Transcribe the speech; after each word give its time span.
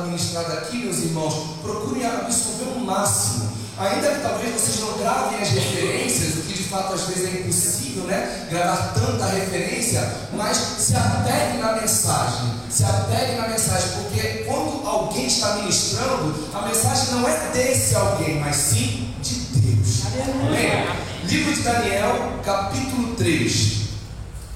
palavra 0.00 0.06
ministrada 0.06 0.52
aqui, 0.54 0.78
meus 0.78 0.98
irmãos, 0.98 1.34
procure 1.62 2.04
absorver 2.04 2.72
o 2.76 2.80
máximo. 2.80 3.50
Ainda 3.78 4.10
que 4.10 4.20
talvez 4.20 4.52
vocês 4.52 4.80
não 4.80 4.98
gravem 4.98 5.40
as 5.40 5.48
referências, 5.48 6.34
o 6.36 6.42
que 6.42 6.52
de 6.52 6.64
fato 6.64 6.94
às 6.94 7.02
vezes 7.02 7.24
é 7.24 7.40
impossível, 7.40 8.04
né? 8.04 8.46
Gravar 8.50 8.92
tanta 8.94 9.26
referência, 9.26 10.28
mas 10.32 10.56
se 10.56 10.94
apegue 10.94 11.58
na 11.58 11.72
mensagem, 11.80 12.52
se 12.68 12.84
apegue 12.84 13.36
na 13.36 13.48
mensagem, 13.48 13.88
porque 14.02 14.44
quando 14.46 14.86
alguém 14.86 15.26
está 15.26 15.56
ministrando, 15.56 16.34
a 16.52 16.66
mensagem 16.66 17.14
não 17.14 17.28
é 17.28 17.50
desse 17.52 17.94
alguém, 17.94 18.38
mas 18.40 18.56
sim 18.56 19.14
de 19.22 19.34
Deus. 19.60 20.02
Amém? 20.46 20.70
Livro 21.24 21.54
de 21.54 21.62
Daniel, 21.62 22.40
capítulo 22.44 23.14
3. 23.16 23.80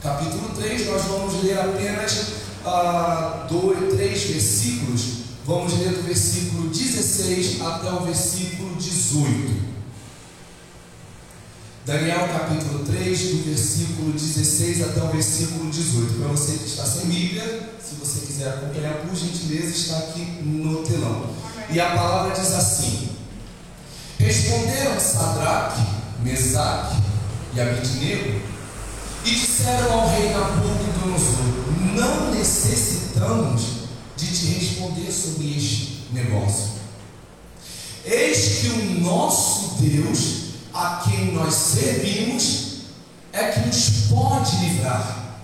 Capítulo 0.02 0.50
3, 0.54 0.86
nós 0.86 1.02
vamos 1.02 1.42
ler 1.42 1.58
apenas 1.58 2.26
ah, 2.66 3.46
dois, 3.48 3.94
três 3.94 4.22
versículos 4.24 5.13
Vamos 5.46 5.78
ler 5.78 5.90
do 5.90 6.02
versículo 6.04 6.70
16 6.70 7.60
até 7.60 7.92
o 7.92 8.00
versículo 8.00 8.76
18. 8.76 9.74
Daniel 11.84 12.28
capítulo 12.28 12.82
3, 12.86 13.20
do 13.20 13.44
versículo 13.44 14.12
16 14.12 14.82
até 14.84 15.02
o 15.02 15.08
versículo 15.08 15.70
18. 15.70 16.14
Para 16.14 16.28
você 16.28 16.52
que 16.52 16.64
está 16.64 16.86
sem 16.86 17.06
Bíblia, 17.08 17.74
se 17.78 17.96
você 17.96 18.24
quiser 18.24 18.48
acompanhar, 18.48 19.02
por 19.02 19.14
gentileza, 19.14 19.68
está 19.68 19.98
aqui 19.98 20.22
no 20.42 20.82
telão. 20.82 21.28
E 21.68 21.78
a 21.78 21.90
palavra 21.90 22.34
diz 22.34 22.50
assim: 22.50 23.10
Responderam 24.18 24.98
Sadraque, 24.98 25.82
Mesaque 26.22 27.02
e 27.54 27.60
Abidnego 27.60 28.40
e 29.26 29.30
disseram 29.30 29.92
ao 29.92 30.08
rei 30.08 30.30
Nabucodonosor: 30.32 31.44
Não 31.94 32.30
necessitamos 32.30 33.83
te 34.44 34.52
responder 34.52 35.10
sobre 35.10 35.56
este 35.56 36.02
negócio. 36.12 36.74
Eis 38.04 38.58
que 38.60 38.68
o 38.68 39.00
nosso 39.00 39.82
Deus, 39.82 40.54
a 40.72 41.02
quem 41.04 41.32
nós 41.32 41.54
servimos, 41.54 42.80
é 43.32 43.50
que 43.50 43.60
nos 43.60 44.08
pode 44.10 44.56
livrar. 44.56 45.40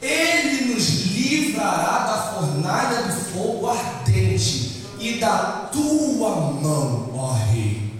Ele 0.00 0.72
nos 0.72 0.88
livrará 1.06 2.06
da 2.06 2.32
fornalha 2.34 3.02
do 3.02 3.12
fogo 3.32 3.68
ardente 3.68 4.84
e 5.00 5.18
da 5.18 5.68
tua 5.72 6.52
mão, 6.52 7.10
ó 7.14 7.32
Rei. 7.32 7.92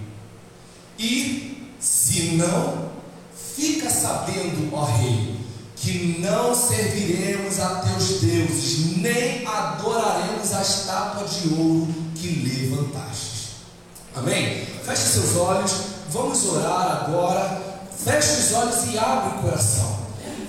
E, 0.97 1.67
se 1.79 2.35
não, 2.37 2.91
fica 3.55 3.89
sabendo, 3.89 4.73
ó 4.73 4.85
Rei, 4.85 5.38
que 5.81 6.19
não 6.19 6.53
serviremos 6.53 7.59
a 7.59 7.75
teus 7.75 8.21
deuses, 8.21 8.97
nem 8.97 9.45
adoraremos 9.47 10.53
a 10.53 10.61
estátua 10.61 11.27
de 11.27 11.53
ouro 11.53 11.87
que 12.15 12.27
levantaste. 12.27 13.55
Amém? 14.15 14.65
Feche 14.83 15.03
seus 15.03 15.35
olhos, 15.37 15.71
vamos 16.09 16.45
orar 16.47 17.05
agora. 17.05 17.61
Feche 17.97 18.31
os 18.31 18.53
olhos 18.53 18.93
e 18.93 18.97
abre 18.97 19.37
o 19.37 19.41
coração. 19.41 19.99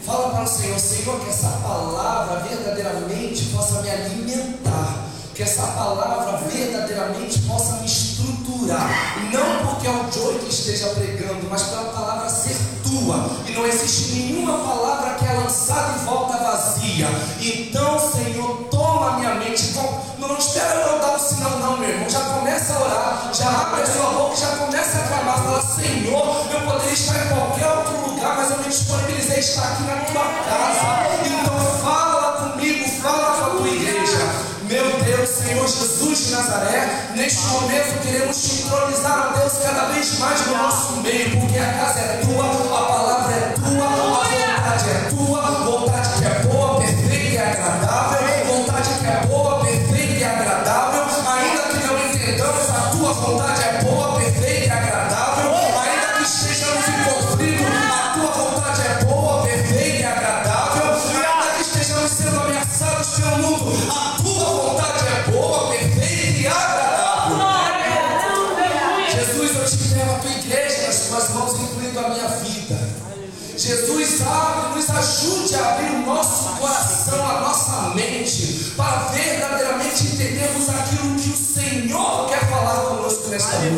Fala 0.04 0.30
para 0.30 0.44
o 0.44 0.48
Senhor, 0.48 0.78
Senhor, 0.78 1.20
que 1.20 1.30
essa 1.30 1.48
palavra 1.48 2.40
verdadeiramente 2.40 3.44
possa 3.46 3.82
me 3.82 3.90
alimentar 3.90 5.10
que 5.40 5.44
essa 5.44 5.62
palavra 5.68 6.36
verdadeiramente 6.36 7.38
possa 7.48 7.76
me 7.76 7.86
estruturar, 7.86 9.16
não 9.32 9.70
porque 9.70 9.86
é 9.86 9.90
o 9.90 10.12
Joey 10.12 10.38
que 10.38 10.52
esteja 10.52 10.88
pregando, 10.88 11.48
mas 11.48 11.62
pela 11.62 11.84
palavra 11.84 12.28
ser 12.28 12.54
tua, 12.82 13.30
e 13.48 13.52
não 13.52 13.66
existe 13.66 14.12
nenhuma 14.16 14.58
palavra 14.58 15.14
que 15.50 15.72
é 15.72 15.74
lançada 15.74 15.98
e 15.98 16.04
volta 16.04 16.36
vazia. 16.38 17.08
Então, 17.40 17.98
Senhor, 17.98 18.68
toma 18.70 19.18
minha 19.18 19.34
mente, 19.34 19.74
não, 20.18 20.38
espera 20.38 20.80
eu 20.80 20.98
dar 21.00 21.16
o 21.16 21.18
sinal, 21.18 21.58
não, 21.58 21.76
meu 21.76 21.88
irmão, 21.88 22.08
já 22.08 22.20
começa 22.20 22.72
a 22.74 22.80
orar, 22.80 23.30
já 23.32 23.48
abre 23.48 23.82
a 23.82 23.86
sua 23.86 24.10
boca, 24.10 24.36
já 24.36 24.56
começa 24.56 24.98
a 24.98 25.08
clamar, 25.08 25.38
fala, 25.42 25.62
Senhor, 25.62 26.46
eu 26.52 26.60
poderia 26.60 26.92
estar 26.92 27.24
em 27.24 27.28
qualquer 27.28 27.66
outro 27.68 28.10
lugar, 28.10 28.36
mas 28.36 28.50
eu 28.50 28.58
me 28.58 28.64
disponibilizei 28.64 29.36
a 29.36 29.40
estar 29.40 29.72
aqui 29.72 29.82
na 29.82 29.96
tua 29.96 30.24
casa, 30.24 31.26
então 31.26 31.80
fala 31.82 32.32
comigo, 32.50 32.88
fala 33.02 33.36
com 33.36 33.44
a 33.44 33.50
tua 33.50 33.68
igreja. 33.68 34.50
Meu 34.62 35.02
Deus, 35.02 35.28
Senhor 35.28 35.66
Jesus 35.66 36.26
de 36.26 36.32
Nazaré, 36.32 37.10
neste 37.16 37.42
momento 37.48 38.02
queremos 38.02 38.36
sincronizar, 38.36 39.30
a 39.30 39.38
Deus, 39.38 39.52
cada 39.64 39.86
vez 39.86 40.18
mais 40.20 40.46
no 40.46 40.56
nosso 40.58 40.92
meio, 40.98 41.40
porque 41.40 41.58
a 41.58 41.72
casa 41.72 41.98
é 41.98 42.20
tua, 42.24 42.46
a 42.46 42.84
palavra 42.84 43.34
é 43.34 43.54
tua, 43.56 44.46
a 44.46 44.49
vontade 44.70 44.88
é 44.88 45.10
tua, 45.10 45.40
vontade 45.40 45.90
que 45.90 45.96
é 45.96 45.99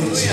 noite. 0.02 0.28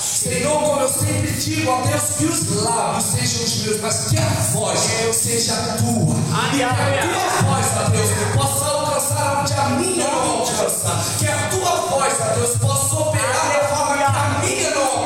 Senhor, 0.00 0.60
como 0.60 0.80
eu 0.80 0.88
sempre 0.88 1.30
digo, 1.32 1.70
ó 1.70 1.80
Deus, 1.82 2.02
que 2.18 2.24
os 2.24 2.62
lábios 2.62 3.04
sejam 3.04 3.44
os 3.44 3.62
meus, 3.64 3.80
mas 3.80 4.06
que 4.08 4.18
a 4.18 4.28
voz 4.52 4.80
seja 5.12 5.54
a 5.54 5.76
tua. 5.78 6.16
E 6.52 6.56
que 6.56 6.62
a 6.62 6.74
tua 6.74 7.42
voz, 7.42 7.66
ó 7.76 7.88
Deus, 7.90 8.10
possa 8.34 8.64
alcançar 8.66 9.40
onde 9.40 9.52
a 9.52 9.68
minha 9.70 10.08
não 10.08 10.40
alcança. 10.40 11.04
Que 11.18 11.26
a 11.26 11.48
tua 11.48 11.70
voz, 11.88 12.14
ó 12.20 12.34
Deus, 12.34 12.56
possa 12.58 12.94
operar 12.96 13.52
da 13.52 13.68
forma 13.68 13.96
que 13.96 14.02
a 14.02 14.40
minha 14.42 14.70
não 14.70 14.86
opera. 14.86 14.97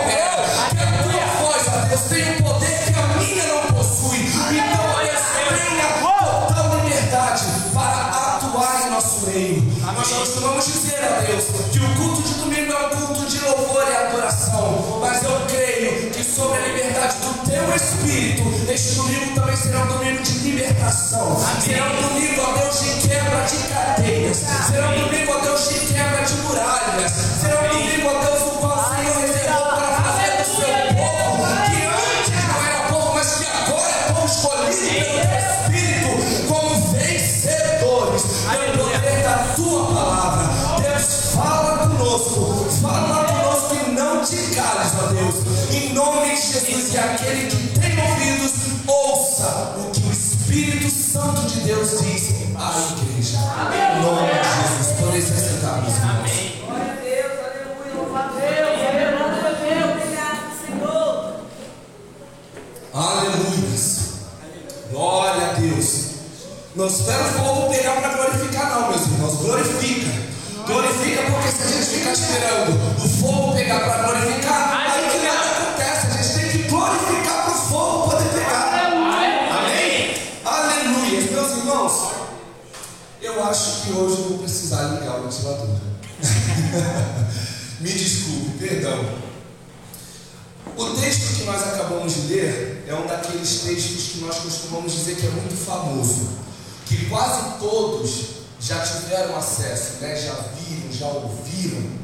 Costumamos 10.43 10.67
dizer 10.67 10.99
a 11.05 11.21
Deus 11.21 11.45
que 11.71 11.79
o 11.79 11.95
culto 11.95 12.23
de 12.23 12.35
domingo 12.35 12.73
é 12.73 12.87
um 12.87 12.91
culto 12.91 13.27
de 13.27 13.39
louvor 13.45 13.85
e 13.89 13.95
adoração. 13.95 14.99
Mas 15.01 15.23
eu 15.23 15.41
creio 15.47 16.11
que 16.11 16.25
sobre 16.25 16.59
a 16.59 16.67
liberdade 16.67 17.17
do 17.19 17.49
teu 17.49 17.77
espírito, 17.77 18.43
este 18.69 18.97
domingo 18.97 19.37
também 19.37 19.55
será 19.55 19.85
um 19.85 19.87
domingo 19.87 20.21
de 20.21 20.33
libertação. 20.39 21.37
Será 21.61 21.85
um 21.93 22.09
domingo, 22.09 22.43
ó 22.43 22.59
Deus, 22.59 22.81
de 22.81 23.09
quebra 23.09 23.45
de 23.45 23.57
cadeias. 23.69 24.37
Será 24.69 24.89
um 24.89 25.07
domingo, 25.07 25.33
ó 25.33 25.39
Deus, 25.43 25.69
de 25.69 25.95
quebra 25.95 26.25
de 26.25 26.35
muralhas. 26.35 27.13
Será 27.41 27.63
um 27.63 27.69
domingo, 27.69 28.09
ó 28.09 28.25
Deus, 28.25 28.42
aquele 47.33 47.49
que 47.49 47.81
tem 47.81 47.99
ouvidos, 47.99 48.53
ouça 48.87 49.75
o 49.79 49.91
que 49.91 50.07
o 50.07 50.13
Espírito 50.13 50.91
Santo 50.91 51.43
de 51.43 51.61
Deus 51.61 51.91
diz 52.03 52.35
à 52.57 52.71
igreja. 52.93 53.39
Amém. 53.59 53.81
Em 53.81 54.03
nome 54.03 54.29
de 54.29 54.35
Jesus. 54.35 55.01
Podem 55.01 55.23
se 55.23 55.33
sentar. 55.33 55.79
Amém. 55.79 56.63
Glória 56.67 56.93
a 56.93 56.97
Deus, 57.01 57.33
aleluia, 57.41 57.95
louvado 57.97 58.35
Deus, 58.35 58.53
Aleluia. 62.95 63.73
Glória 64.91 65.47
a 65.49 65.53
Deus. 65.55 66.13
Não 66.77 66.87
espera 66.87 67.25
o 67.25 67.33
povo 67.33 67.71
pegar 67.71 67.97
para 68.01 68.15
glorificar, 68.15 68.71
não, 68.71 68.91
meus 68.91 69.03
irmãos. 69.03 69.37
Glorifica. 69.37 70.13
Glorifica 70.67 71.23
porque 71.31 71.49
se 71.49 71.63
a 71.63 71.67
gente 71.67 71.87
ficar 71.87 72.13
esperando 72.13 73.03
o 73.03 73.09
fogo 73.09 73.53
pegar 73.55 73.81
para 73.81 74.03
glorificar, 74.03 74.72
acho 83.45 83.83
que 83.83 83.93
hoje 83.93 84.17
eu 84.17 84.29
vou 84.29 84.39
precisar 84.39 84.95
ligar 84.95 85.21
o 85.21 85.25
ventilador. 85.25 85.69
Me 87.81 87.93
desculpe, 87.93 88.59
perdão. 88.59 89.23
O 90.77 90.85
texto 91.01 91.37
que 91.37 91.45
nós 91.45 91.63
acabamos 91.63 92.15
de 92.15 92.21
ler 92.33 92.85
é 92.87 92.95
um 92.95 93.07
daqueles 93.07 93.61
textos 93.61 94.13
que 94.13 94.19
nós 94.21 94.39
costumamos 94.39 94.93
dizer 94.93 95.17
que 95.17 95.27
é 95.27 95.31
muito 95.31 95.57
famoso, 95.57 96.29
que 96.87 97.07
quase 97.07 97.59
todos 97.59 98.27
já 98.61 98.81
tiveram 98.81 99.37
acesso, 99.37 100.01
né? 100.01 100.17
já 100.17 100.33
viram, 100.33 100.93
já 100.93 101.09
ouviram. 101.09 102.03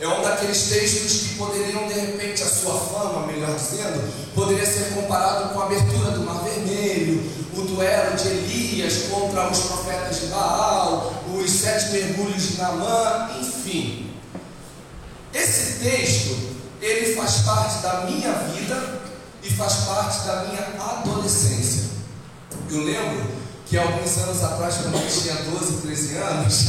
É 0.00 0.06
um 0.06 0.22
daqueles 0.22 0.68
textos 0.68 1.22
que 1.22 1.34
poderiam, 1.34 1.88
de 1.88 1.94
repente, 1.94 2.42
a 2.42 2.46
sua 2.46 2.74
fama, 2.74 3.26
melhor 3.26 3.56
dizendo, 3.56 4.32
poderia 4.34 4.64
ser 4.64 4.94
comparado 4.94 5.52
com 5.52 5.60
a 5.60 5.64
abertura 5.64 6.12
do 6.12 6.20
Mar 6.20 6.44
Vermelho, 6.44 7.37
o 7.58 7.62
duelo 7.62 8.16
de 8.16 8.28
Elias 8.28 9.08
contra 9.10 9.50
os 9.50 9.58
profetas 9.60 10.20
de 10.20 10.26
Baal, 10.26 11.12
os 11.34 11.50
sete 11.50 11.90
mergulhos 11.90 12.50
de 12.50 12.58
Naamã, 12.58 13.30
enfim. 13.40 14.14
Esse 15.34 15.80
texto, 15.80 16.36
ele 16.80 17.16
faz 17.16 17.38
parte 17.38 17.82
da 17.82 18.04
minha 18.06 18.32
vida 18.32 19.00
e 19.42 19.50
faz 19.50 19.74
parte 19.86 20.26
da 20.26 20.44
minha 20.44 20.66
adolescência. 20.78 21.88
Eu 22.70 22.84
lembro 22.84 23.26
que 23.66 23.76
alguns 23.76 24.16
anos 24.18 24.44
atrás, 24.44 24.76
quando 24.76 24.94
eu 24.94 25.08
tinha 25.08 25.34
12, 25.34 25.82
13 25.82 26.16
anos, 26.16 26.64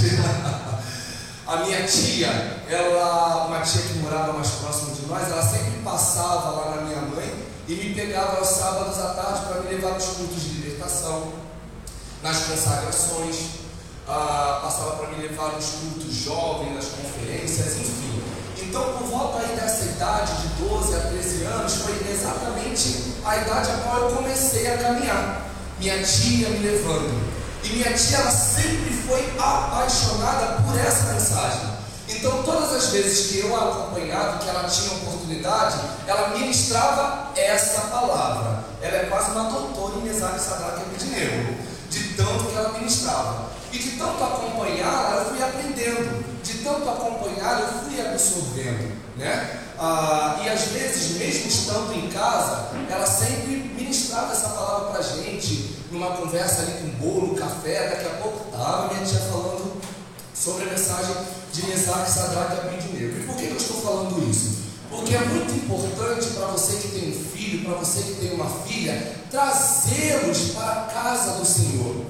a 1.45 1.57
minha 1.57 1.85
tia, 1.85 2.63
ela, 2.67 3.45
uma 3.45 3.61
tia 3.61 3.81
que 3.81 3.99
morava 3.99 4.33
mais 4.33 4.49
próximo 4.49 4.95
de 4.95 5.05
nós, 5.05 5.29
ela 5.29 5.43
sempre 5.43 5.81
passava 5.83 6.49
lá 6.49 6.75
na 6.75 6.81
minha 6.81 7.01
mãe 7.01 7.47
e 7.67 7.75
me 7.75 7.93
pegava 7.93 8.37
aos 8.37 8.47
sábados 8.47 8.97
à 8.97 9.13
tarde 9.13 9.45
para 9.45 9.61
me 9.61 9.69
levar 9.69 9.93
nos 9.93 10.05
cultos 10.05 10.41
de 10.41 10.68
libertação, 10.89 11.31
nas 12.23 12.37
consagrações, 12.39 13.35
ah, 14.07 14.59
passava 14.63 14.97
para 14.97 15.09
me 15.09 15.27
levar 15.27 15.53
nos 15.53 15.65
cultos 15.65 16.13
jovens, 16.15 16.75
nas 16.75 16.85
conferências, 16.85 17.77
enfim. 17.77 18.23
Então, 18.57 18.83
por 18.97 19.07
volta 19.07 19.39
aí 19.39 19.55
dessa 19.55 19.85
idade, 19.85 20.33
de 20.41 20.47
12 20.63 20.95
a 20.95 20.99
13 20.99 21.43
anos, 21.43 21.73
foi 21.75 21.93
exatamente 22.11 23.13
a 23.23 23.37
idade 23.37 23.71
a 23.71 23.77
qual 23.77 24.09
eu 24.09 24.15
comecei 24.17 24.67
a 24.71 24.77
caminhar 24.77 25.45
minha 25.79 26.03
tia 26.03 26.49
me 26.49 26.59
levando. 26.59 27.29
E 27.63 27.69
minha 27.69 27.93
tia 27.93 28.17
ela 28.17 28.31
sempre 28.31 28.93
foi 29.07 29.33
apaixonada 29.37 30.61
por 30.63 30.77
essa 30.77 31.13
mensagem. 31.13 31.69
Então, 32.09 32.43
todas 32.43 32.73
as 32.73 32.87
vezes 32.87 33.31
que 33.31 33.39
eu 33.39 33.55
a 33.55 33.69
acompanhava, 33.69 34.39
que 34.39 34.49
ela 34.49 34.63
tinha 34.63 34.91
oportunidade, 34.93 35.77
ela 36.05 36.29
ministrava 36.29 37.31
essa 37.35 37.81
palavra. 37.81 38.68
Ela 38.81 38.97
é 38.97 39.05
quase 39.05 39.31
uma 39.31 39.49
doutora 39.49 39.97
em 39.97 40.03
Mesaque 40.03 40.39
Sadraque 40.39 40.81
e 40.81 40.83
Abednego, 40.83 41.57
de 41.89 42.03
tanto 42.15 42.45
que 42.45 42.55
ela 42.55 42.73
ministrava. 42.73 43.49
E 43.71 43.77
de 43.77 43.91
tanto 43.91 44.23
acompanhar, 44.23 45.17
eu 45.17 45.25
fui 45.25 45.43
aprendendo. 45.43 46.25
De 46.43 46.53
tanto 46.63 46.89
acompanhar, 46.89 47.61
eu 47.61 47.67
fui 47.83 48.01
absorvendo. 48.01 48.97
Né? 49.17 49.59
Ah, 49.77 50.39
e 50.43 50.49
às 50.49 50.61
vezes, 50.69 51.17
mesmo 51.17 51.47
estando 51.47 51.93
em 51.93 52.09
casa, 52.09 52.69
ela 52.89 53.05
sempre 53.05 53.73
ministrava 53.77 54.31
essa 54.31 54.49
palavra 54.49 54.91
para 54.91 55.01
gente, 55.01 55.75
numa 55.91 56.11
conversa 56.17 56.61
ali 56.61 56.73
com 56.73 56.89
bolo, 56.97 57.35
café, 57.35 57.89
daqui 57.89 58.05
a 58.05 58.21
pouco 58.21 58.49
estava 58.49 58.93
minha 58.93 59.05
tia 59.05 59.19
falando 59.19 59.81
sobre 60.33 60.63
a 60.63 60.71
mensagem 60.71 61.15
de 61.53 61.65
Mesaque, 61.65 62.11
Sadraque 62.11 62.55
e. 62.75 62.79
E 62.97 63.23
por 63.25 63.35
que 63.35 63.45
eu 63.45 63.57
estou 63.57 63.81
falando 63.81 64.29
isso? 64.29 64.59
Porque 64.89 65.15
é 65.15 65.19
muito 65.19 65.53
importante 65.53 66.27
para 66.31 66.47
você 66.47 66.77
que 66.77 66.87
tem 66.89 67.09
um 67.09 67.13
filho, 67.13 67.38
para 67.57 67.75
você 67.75 68.01
que 68.01 68.13
tem 68.21 68.33
uma 68.33 68.49
filha, 68.49 69.15
trazê-los 69.29 70.51
para 70.51 70.71
a 70.71 70.85
casa 70.85 71.39
do 71.39 71.45
Senhor. 71.45 72.05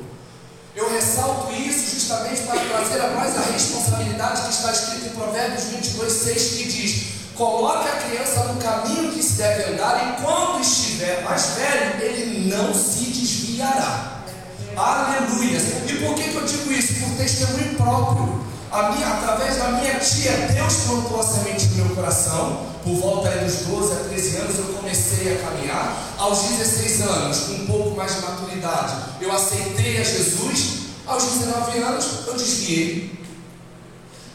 Eu 0.75 0.91
ressalto 0.91 1.51
isso 1.53 1.95
justamente 1.95 2.41
para 2.43 2.59
trazer 2.59 3.01
a 3.01 3.09
mais 3.09 3.35
a 3.35 3.41
responsabilidade 3.51 4.43
que 4.43 4.49
está 4.49 4.71
escrito 4.71 5.07
em 5.07 5.09
Provérbios 5.09 5.63
22, 5.63 6.11
6, 6.11 6.51
que 6.53 6.63
diz: 6.65 7.03
Coloque 7.35 7.87
a 7.87 7.91
criança 7.91 8.43
no 8.45 8.61
caminho 8.61 9.11
que 9.11 9.23
se 9.23 9.33
deve 9.33 9.73
andar, 9.73 10.17
e 10.17 10.21
quando 10.21 10.61
estiver 10.61 11.23
mais 11.23 11.45
velho, 11.55 12.01
ele 12.01 12.49
não 12.49 12.73
se 12.73 13.05
desviará. 13.05 14.23
Aleluia. 14.75 15.59
E 15.87 15.93
por 16.05 16.15
que, 16.15 16.23
que 16.29 16.35
eu 16.35 16.45
digo 16.45 16.71
isso? 16.71 16.93
Por 16.99 17.17
testemunho 17.17 17.75
próprio. 17.75 18.39
Minha, 18.71 19.07
através 19.07 19.57
da 19.57 19.69
minha 19.69 19.99
tia, 19.99 20.31
Deus 20.53 20.73
plantou 20.85 21.19
a 21.19 21.23
semente 21.23 21.65
no 21.69 21.85
meu 21.85 21.95
coração. 21.95 22.67
Por 22.83 22.95
volta 22.95 23.29
dos 23.29 23.65
12 23.65 23.93
a 23.93 23.95
13 24.09 24.37
anos, 24.37 24.57
eu 24.59 24.65
comecei 24.65 25.35
a 25.35 25.39
caminhar. 25.39 25.97
Aos 26.17 26.43
16 26.43 27.01
anos, 27.01 27.39
com 27.39 27.53
um 27.53 27.65
pouco 27.65 27.97
mais 27.97 28.15
de 28.15 28.21
maturidade, 28.21 28.93
eu 29.19 29.31
aceitei 29.31 29.99
a 29.99 30.03
Jesus. 30.03 30.79
Aos 31.07 31.23
19 31.23 31.79
anos, 31.79 32.05
eu 32.27 32.33
desviei. 32.33 33.19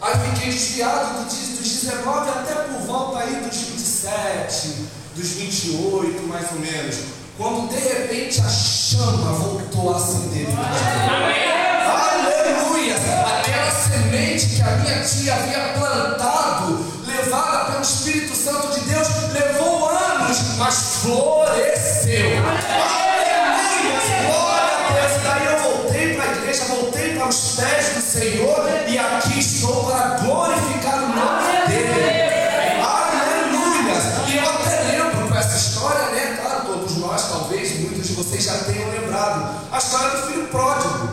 Aí 0.03 0.15
fiquei 0.35 0.53
desviado 0.53 1.25
dos 1.25 1.35
19 1.35 2.29
até 2.29 2.55
por 2.55 2.81
volta 2.81 3.21
aí 3.21 3.37
dos 3.37 3.57
27, 3.57 4.75
dos 5.15 5.29
28 5.29 6.23
mais 6.25 6.51
ou 6.51 6.59
menos. 6.59 6.97
Quando 7.39 7.69
de 7.69 7.81
repente 7.81 8.41
a 8.41 8.49
chama 8.49 9.33
voltou 9.33 9.95
a 9.95 9.97
acender. 9.97 10.49
Aleluia! 10.49 11.54
Semente 13.95 14.47
que 14.47 14.61
a 14.61 14.71
minha 14.79 15.05
tia 15.05 15.35
havia 15.35 15.73
plantado, 15.79 16.85
levada 17.07 17.71
pelo 17.71 17.83
Espírito 17.83 18.35
Santo 18.35 18.73
de 18.73 18.81
Deus, 18.91 19.07
levou 19.33 19.89
anos, 19.89 20.57
mas 20.59 20.97
floresceu. 21.03 22.39
Aleluia! 22.45 23.55
Glória 24.27 24.75
a 24.75 24.93
Deus! 24.93 25.23
Daí 25.23 25.47
eu 25.47 25.59
voltei 25.63 26.15
para 26.15 26.25
a 26.25 26.33
igreja, 26.33 26.65
voltei 26.65 27.15
para 27.15 27.29
os 27.29 27.55
pés 27.55 27.95
do 27.95 28.01
Senhor 28.01 28.69
e 28.89 28.99
aqui 28.99 29.39
estou 29.39 29.85
para 29.85 30.17
glorificar 30.17 31.05
o 31.05 31.09
nome 31.15 31.67
dele. 31.69 32.83
Aleluia! 32.83 33.95
E 34.27 34.37
eu 34.37 34.51
até 34.51 34.83
lembro 34.91 35.29
com 35.29 35.35
essa 35.37 35.57
história, 35.57 36.07
né? 36.11 36.37
Claro, 36.43 36.67
todos 36.67 36.97
nós, 36.97 37.29
talvez, 37.29 37.79
muitos 37.79 38.09
de 38.09 38.15
vocês 38.15 38.43
já 38.43 38.59
tenham 38.65 38.91
lembrado. 38.91 39.55
A 39.71 39.79
história 39.79 40.11
do 40.19 40.27
filho 40.27 40.49
pródigo, 40.49 41.04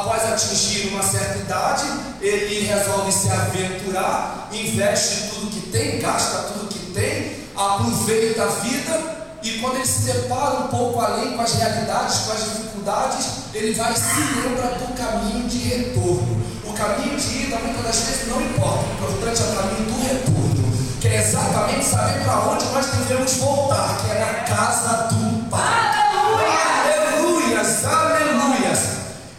após 0.00 0.22
atingir 0.24 0.88
uma 0.88 1.02
certa 1.02 1.38
idade, 1.38 1.84
ele 2.20 2.66
resolve 2.66 3.12
se 3.12 3.30
aventurar, 3.30 4.48
investe 4.52 5.30
tudo 5.30 5.50
que 5.50 5.60
tem, 5.70 6.00
gasta 6.00 6.52
tudo 6.52 6.68
que 6.68 6.92
tem, 6.92 7.42
aproveita 7.56 8.42
a 8.42 8.46
vida 8.46 9.22
e 9.42 9.58
quando 9.58 9.76
ele 9.76 9.86
se 9.86 10.12
depara 10.12 10.60
um 10.60 10.68
pouco 10.68 11.00
além 11.00 11.32
com 11.32 11.42
as 11.42 11.54
realidades, 11.54 12.18
com 12.18 12.32
as 12.32 12.44
dificuldades, 12.44 13.26
ele 13.52 13.74
vai 13.74 13.92
se 13.94 14.20
lembra 14.36 14.78
do 14.78 14.94
caminho 14.94 15.48
de 15.48 15.58
retorno. 15.58 16.42
O 16.64 16.72
caminho 16.72 17.18
de 17.18 17.42
ida 17.42 17.56
muitas 17.58 17.84
das 17.84 17.96
vezes 17.96 18.28
não 18.28 18.40
importa, 18.40 18.84
o 18.84 18.92
importante 18.94 19.42
é 19.42 19.44
o 19.44 19.56
caminho 19.56 19.90
do 19.90 20.02
retorno, 20.02 20.72
que 21.00 21.08
é 21.08 21.20
exatamente 21.20 21.84
saber 21.84 22.22
para 22.24 22.38
onde 22.50 22.64
nós 22.66 22.86
devemos 22.86 23.32
voltar, 23.34 23.98
que 23.98 24.10
é 24.12 24.20
na 24.20 24.34
casa 24.44 25.08
do 25.08 25.21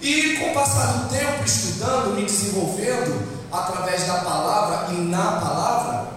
E 0.03 0.35
com 0.35 0.51
o 0.51 0.53
passar 0.53 0.97
do 0.97 1.09
tempo, 1.09 1.45
estudando, 1.45 2.13
me 2.13 2.25
desenvolvendo 2.25 3.25
através 3.49 4.05
da 4.05 4.15
palavra 4.15 4.93
e 4.93 4.97
na 4.97 5.39
palavra, 5.39 6.07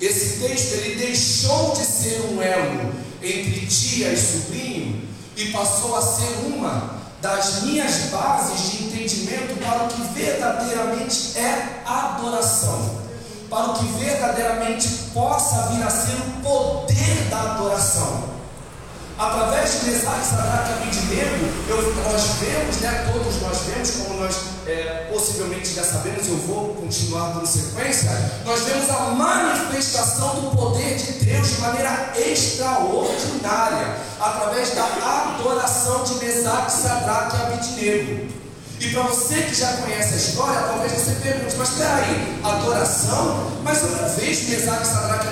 esse 0.00 0.38
texto 0.38 0.74
ele 0.74 1.04
deixou 1.04 1.72
de 1.72 1.84
ser 1.84 2.30
um 2.30 2.40
elo 2.40 2.94
entre 3.20 3.66
tia 3.66 4.12
e 4.12 4.16
sobrinho 4.16 5.02
e 5.36 5.46
passou 5.46 5.96
a 5.96 6.02
ser 6.02 6.46
uma 6.46 6.96
das 7.20 7.64
minhas 7.64 8.02
bases 8.12 8.70
de 8.70 8.84
entendimento 8.84 9.58
para 9.64 9.82
o 9.82 9.88
que 9.88 10.00
verdadeiramente 10.16 11.36
é 11.36 11.82
adoração, 11.84 13.00
para 13.50 13.70
o 13.70 13.74
que 13.80 13.84
verdadeiramente 13.98 14.88
possa 15.12 15.70
vir 15.70 15.82
a 15.82 15.90
ser 15.90 16.14
o 16.14 16.40
poder 16.40 17.28
da 17.28 17.54
adoração 17.54 18.37
através 19.18 19.80
de 19.80 19.90
Mesaque, 19.90 20.26
Sadraque 20.26 20.70
e 20.70 20.74
Abednego, 20.74 21.48
nós 22.04 22.22
vemos, 22.40 22.76
né, 22.76 23.10
todos 23.12 23.42
nós 23.42 23.58
vemos, 23.66 23.90
como 23.90 24.20
nós 24.20 24.36
é, 24.66 25.08
possivelmente 25.12 25.74
já 25.74 25.82
sabemos, 25.82 26.28
eu 26.28 26.36
vou 26.36 26.74
continuar 26.74 27.32
dando 27.32 27.46
sequência, 27.46 28.10
nós 28.44 28.62
vemos 28.62 28.88
a 28.88 28.98
manifestação 29.10 30.36
do 30.36 30.56
poder 30.56 30.96
de 30.96 31.12
Deus 31.24 31.48
de 31.48 31.60
maneira 31.60 32.12
extraordinária, 32.16 33.96
através 34.20 34.74
da 34.74 34.84
adoração 34.84 36.04
de 36.04 36.14
Mesaque, 36.24 36.70
Sadraque 36.70 37.36
e 37.36 37.40
Abednego. 37.40 38.38
E 38.80 38.90
para 38.90 39.02
você 39.02 39.42
que 39.42 39.54
já 39.56 39.72
conhece 39.78 40.14
a 40.14 40.16
história, 40.16 40.60
talvez 40.60 40.92
você 40.92 41.16
pergunte, 41.20 41.56
mas 41.58 41.70
peraí, 41.70 42.40
adoração? 42.44 43.50
Mas 43.64 43.82
eu 43.82 43.88
não 43.90 44.08
vejo 44.10 44.50
Mesaque, 44.50 44.86
Sadraque 44.86 45.26
e 45.26 45.30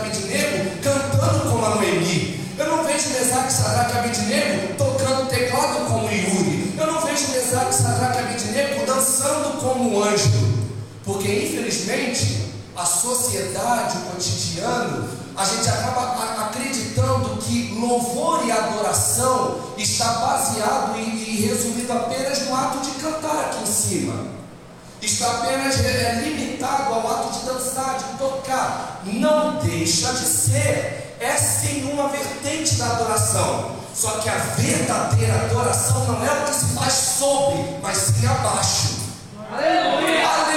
Abednego 4.06 4.74
tocando 4.78 5.28
teclado 5.28 5.86
como 5.86 6.08
Yuri. 6.08 6.74
Eu 6.78 6.86
não 6.86 7.00
vejo 7.00 7.26
Sadraque 7.72 8.18
Abednego 8.18 8.86
dançando 8.86 9.60
como 9.60 9.96
um 9.98 10.04
anjo. 10.04 10.30
Porque, 11.04 11.28
infelizmente, 11.28 12.52
a 12.76 12.84
sociedade, 12.84 13.98
o 13.98 14.00
cotidiano, 14.12 15.08
a 15.36 15.44
gente 15.44 15.68
acaba 15.68 16.46
acreditando 16.46 17.36
que 17.38 17.74
louvor 17.78 18.46
e 18.46 18.52
adoração 18.52 19.60
está 19.76 20.12
baseado 20.14 20.96
e, 20.98 21.46
resumido 21.46 21.92
apenas 21.92 22.46
no 22.46 22.54
ato 22.54 22.78
de 22.78 22.90
cantar 23.02 23.46
aqui 23.46 23.62
em 23.62 23.66
cima. 23.66 24.26
Está 25.02 25.30
apenas 25.30 25.84
é, 25.84 25.88
é, 25.88 26.20
limitado 26.24 26.94
ao 26.94 27.06
ato 27.06 27.38
de 27.38 27.46
dançar, 27.46 27.98
de 27.98 28.18
tocar. 28.18 29.02
Não 29.04 29.56
deixa 29.58 30.12
de 30.12 30.24
ser. 30.24 31.16
É 31.20 31.34
sim 31.36 31.90
uma 31.92 32.08
vertente 32.08 32.74
da 32.76 32.86
adoração. 32.86 33.75
Só 33.96 34.10
que 34.18 34.28
a 34.28 34.34
verdadeira 34.34 35.46
adoração 35.46 36.04
não 36.04 36.22
é 36.22 36.30
o 36.30 36.44
que 36.44 36.54
se 36.54 36.74
faz 36.74 36.92
sobre, 36.92 37.78
mas 37.80 37.96
sim 37.96 38.26
abaixo. 38.26 38.96
Aleluia! 39.50 40.28
Aleluia! 40.28 40.55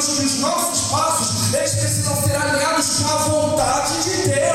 Identificamos 0.00 0.06
que 0.06 0.24
os 0.24 0.38
nossos 0.40 0.90
passos 0.90 1.54
eles 1.54 1.74
precisam 1.74 2.16
ser 2.22 2.36
alinhados 2.36 2.98
com 2.98 3.08
a 3.08 3.16
vontade 3.16 4.02
de 4.04 4.28
Deus. 4.28 4.50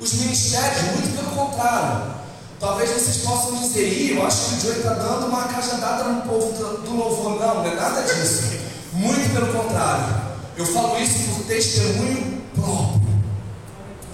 os 0.00 0.12
ministérios, 0.14 0.82
muito 0.82 1.16
pelo 1.16 1.30
contrário. 1.30 2.14
Talvez 2.60 2.90
vocês 2.90 3.18
possam 3.18 3.56
dizer, 3.56 3.88
Ih, 3.88 4.16
eu 4.16 4.26
acho 4.26 4.50
que 4.50 4.54
o 4.54 4.60
Joey 4.60 4.76
está 4.78 4.94
dando 4.94 5.26
uma 5.26 5.44
cajadada 5.44 6.04
no 6.04 6.22
povo 6.22 6.52
do 6.52 6.96
louvor. 6.96 7.40
Não, 7.40 7.54
não 7.62 7.66
é 7.66 7.74
nada 7.74 8.02
disso. 8.02 8.42
Muito 8.92 9.32
pelo 9.32 9.46
contrário. 9.52 10.14
Eu 10.56 10.66
falo 10.66 10.98
isso 10.98 11.30
por 11.30 11.44
testemunho 11.46 12.42
próprio. 12.54 13.02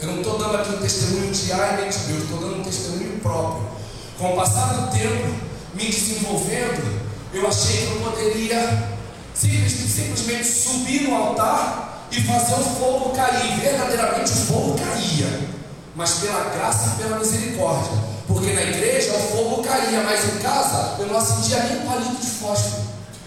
Eu 0.01 0.09
não 0.09 0.17
estou 0.19 0.39
dando 0.39 0.57
aqui 0.57 0.75
um 0.75 0.79
testemunho 0.79 1.33
de 1.33 1.53
A 1.53 1.73
e 1.73 1.77
nem 1.81 1.91
de 1.91 1.99
B, 1.99 2.13
eu 2.13 2.19
estou 2.19 2.39
dando 2.39 2.61
um 2.61 2.63
testemunho 2.63 3.21
próprio. 3.21 3.80
Com 4.21 4.35
o 4.35 4.37
passar 4.37 4.75
do 4.75 4.91
tempo, 4.93 5.35
me 5.73 5.87
desenvolvendo, 5.87 7.01
eu 7.33 7.49
achei 7.49 7.87
que 7.87 7.93
eu 7.93 8.01
poderia 8.03 8.89
simplesmente, 9.33 9.91
simplesmente 9.91 10.45
subir 10.45 11.09
no 11.09 11.17
altar 11.17 12.07
e 12.13 12.21
fazer 12.21 12.53
o 12.53 12.65
fogo 12.65 13.17
cair. 13.17 13.59
Verdadeiramente 13.59 14.31
o 14.31 14.37
fogo 14.37 14.79
caía 14.79 15.49
mas 15.95 16.19
pela 16.19 16.45
graça 16.51 16.95
e 16.95 17.03
pela 17.03 17.19
misericórdia. 17.19 17.93
Porque 18.27 18.53
na 18.53 18.63
igreja 18.63 19.13
o 19.15 19.21
fogo 19.21 19.63
caía, 19.63 20.03
mas 20.03 20.25
em 20.25 20.39
casa 20.39 20.97
eu 20.99 21.07
não 21.07 21.17
acendia 21.17 21.63
nem 21.63 21.83
um 21.83 21.87
palito 21.87 22.21
de 22.21 22.27
fósforo. 22.27 22.83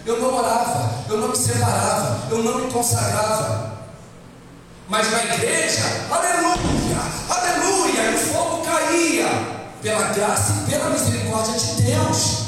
Eu 0.06 0.20
não 0.20 0.36
orava, 0.36 0.92
eu 1.10 1.18
não 1.18 1.30
me 1.30 1.36
separava, 1.36 2.28
eu 2.30 2.44
não 2.44 2.60
me 2.60 2.72
consagrava. 2.72 3.74
Mas 4.88 5.12
na 5.12 5.24
igreja, 5.24 5.82
aleluia, 6.12 6.98
aleluia, 7.30 8.12
e 8.12 8.16
o 8.16 8.20
fogo 8.20 8.64
caía 8.64 9.53
pela 9.84 10.14
graça 10.14 10.54
e 10.54 10.72
pela 10.72 10.90
misericórdia 10.90 11.60
de 11.60 11.82
Deus. 11.84 12.44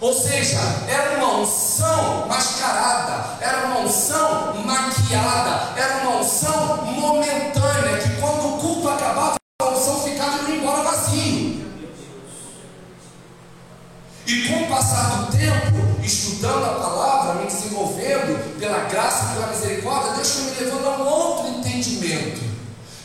Ou 0.00 0.14
seja, 0.14 0.58
era 0.88 1.18
uma 1.18 1.40
unção 1.40 2.26
mascarada, 2.26 3.36
era 3.38 3.66
uma 3.66 3.80
unção 3.80 4.54
maquiada, 4.64 5.78
era 5.78 5.98
uma 5.98 6.20
unção 6.20 6.86
momentânea, 6.86 7.98
que 7.98 8.18
quando 8.18 8.54
o 8.54 8.58
culto 8.58 8.88
acabava, 8.88 9.36
a 9.60 9.68
unção 9.68 10.02
ficava 10.02 10.48
e 10.48 10.52
ia 10.52 10.56
embora 10.56 10.82
vazio. 10.82 11.70
E 14.26 14.48
com 14.48 14.62
o 14.62 14.68
passar 14.68 15.10
do 15.10 15.36
tempo, 15.36 16.02
estudando 16.02 16.64
a 16.64 16.80
palavra, 16.80 17.34
me 17.42 17.46
desenvolvendo 17.46 18.58
pela 18.58 18.84
graça 18.84 19.24
e 19.24 19.34
pela 19.34 19.46
misericórdia, 19.48 20.12
Deus 20.14 20.30
foi 20.30 20.44
me 20.44 20.60
levando 20.60 20.86
a 20.86 20.96
um 20.96 21.06
outro 21.06 21.48
entendimento. 21.48 22.40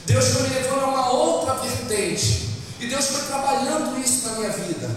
Deus 0.06 0.28
foi 0.30 0.44
me 0.44 0.56
levando 0.56 0.84
a 0.84 0.88
uma 0.88 1.10
outra 1.10 1.56
vertente. 1.56 2.55
E 2.86 2.88
Deus 2.88 3.08
foi 3.08 3.22
trabalhando 3.24 4.00
isso 4.00 4.30
na 4.30 4.36
minha 4.36 4.52
vida 4.52 4.88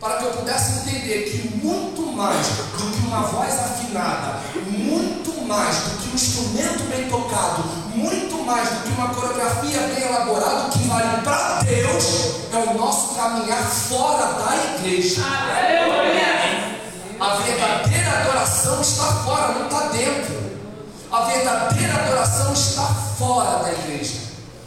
para 0.00 0.16
que 0.16 0.24
eu 0.24 0.30
pudesse 0.32 0.80
entender 0.80 1.30
que 1.30 1.64
muito 1.64 2.02
mais 2.10 2.44
do 2.48 2.90
que 2.90 3.06
uma 3.06 3.20
voz 3.20 3.54
afinada, 3.54 4.40
muito 4.68 5.46
mais 5.46 5.76
do 5.76 5.90
que 6.02 6.10
um 6.10 6.14
instrumento 6.14 6.82
bem 6.90 7.08
tocado, 7.08 7.62
muito 7.94 8.44
mais 8.44 8.68
do 8.68 8.82
que 8.82 8.88
uma 9.00 9.14
coreografia 9.14 9.78
bem 9.94 10.02
elaborada, 10.02 10.66
o 10.66 10.70
que 10.70 10.88
vale 10.88 11.22
para 11.22 11.62
Deus 11.62 12.34
é 12.52 12.56
o 12.68 12.74
nosso 12.76 13.14
caminhar 13.14 13.62
fora 13.62 14.32
da 14.32 14.56
igreja. 14.74 15.22
A 17.20 17.34
verdadeira 17.36 18.10
adoração 18.10 18.80
está 18.80 19.04
fora, 19.24 19.52
não 19.52 19.66
está 19.66 19.86
dentro. 19.86 20.34
A 21.12 21.20
verdadeira 21.20 21.94
adoração 21.94 22.52
está 22.52 22.86
fora 23.16 23.62
da 23.62 23.72
igreja. 23.72 24.23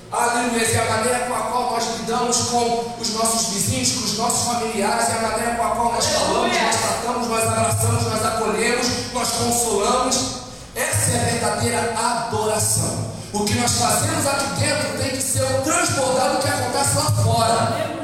Aleluia, 0.09 0.81
a 0.81 0.97
maneira 0.97 1.19
com 1.27 1.33
a 1.33 1.39
qual 1.39 1.71
nós 1.71 1.83
lidamos 1.99 2.37
com 2.49 2.95
os 2.97 3.13
nossos 3.13 3.53
vizinhos, 3.53 3.91
com 3.91 4.05
os 4.05 4.17
nossos 4.17 4.47
familiares, 4.47 5.09
e 5.09 5.11
a 5.11 5.21
maneira 5.21 5.55
com 5.55 5.63
a 5.63 5.69
qual 5.71 5.91
nós 5.91 6.05
falamos, 6.05 6.57
nós 6.57 6.75
tratamos, 6.77 7.27
nós 7.27 7.43
abraçamos, 7.43 8.03
nós 8.03 8.25
acolhemos, 8.25 8.87
nós 9.13 9.29
consolamos. 9.31 10.37
Essa 10.73 11.11
é 11.11 11.19
a 11.19 11.31
verdadeira 11.31 11.93
adoração. 11.97 13.17
O 13.33 13.43
que 13.43 13.53
nós 13.55 13.71
fazemos 13.73 14.25
aqui 14.25 14.61
dentro 14.61 14.97
tem 14.97 15.09
que 15.09 15.21
ser 15.21 15.43
o 15.43 15.61
transbordado 15.63 16.37
do 16.37 16.41
que 16.41 16.47
acontece 16.47 16.95
lá 16.95 17.11
fora. 17.23 17.97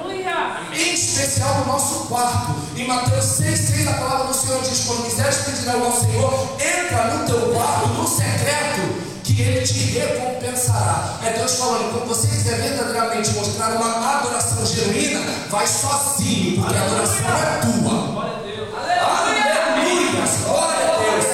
Em 0.74 0.93
especial 0.93 1.60
no 1.60 1.65
nosso 1.67 2.07
quarto. 2.07 2.53
Em 2.75 2.86
Mateus 2.86 3.25
6,6 3.39 3.88
a 3.88 3.93
palavra 3.93 4.27
do 4.27 4.33
Senhor 4.33 4.62
diz: 4.62 4.83
Quando 4.86 5.05
quiseres 5.05 5.38
pedir 5.38 5.69
ao 5.69 5.93
Senhor, 5.93 6.57
entra 6.60 7.15
no 7.15 7.25
teu 7.27 7.53
quarto, 7.53 7.88
no 7.89 8.07
secreto 8.07 8.92
que 9.36 9.42
Ele 9.42 9.62
te 9.62 9.74
recompensará. 9.74 11.20
É 11.24 11.34
Deus 11.34 11.56
falando, 11.56 11.92
quando 11.92 12.08
você 12.08 12.28
quiser 12.28 12.62
verdadeiramente 12.62 13.32
mostrar 13.32 13.75
uma 13.75 14.20
adoração 14.20 14.66
genuína, 14.66 15.22
vai 15.50 15.66
sozinho, 15.66 16.62
porque 16.62 16.78
a 16.78 16.84
adoração 16.84 17.28
é 17.28 17.60
tua. 17.62 18.08
Glória 18.12 18.34
a 18.34 18.42
Deus. 18.42 18.70
Aleluia! 18.75 20.24
Glória 20.46 20.94
a 20.94 20.98
Deus. 20.98 21.25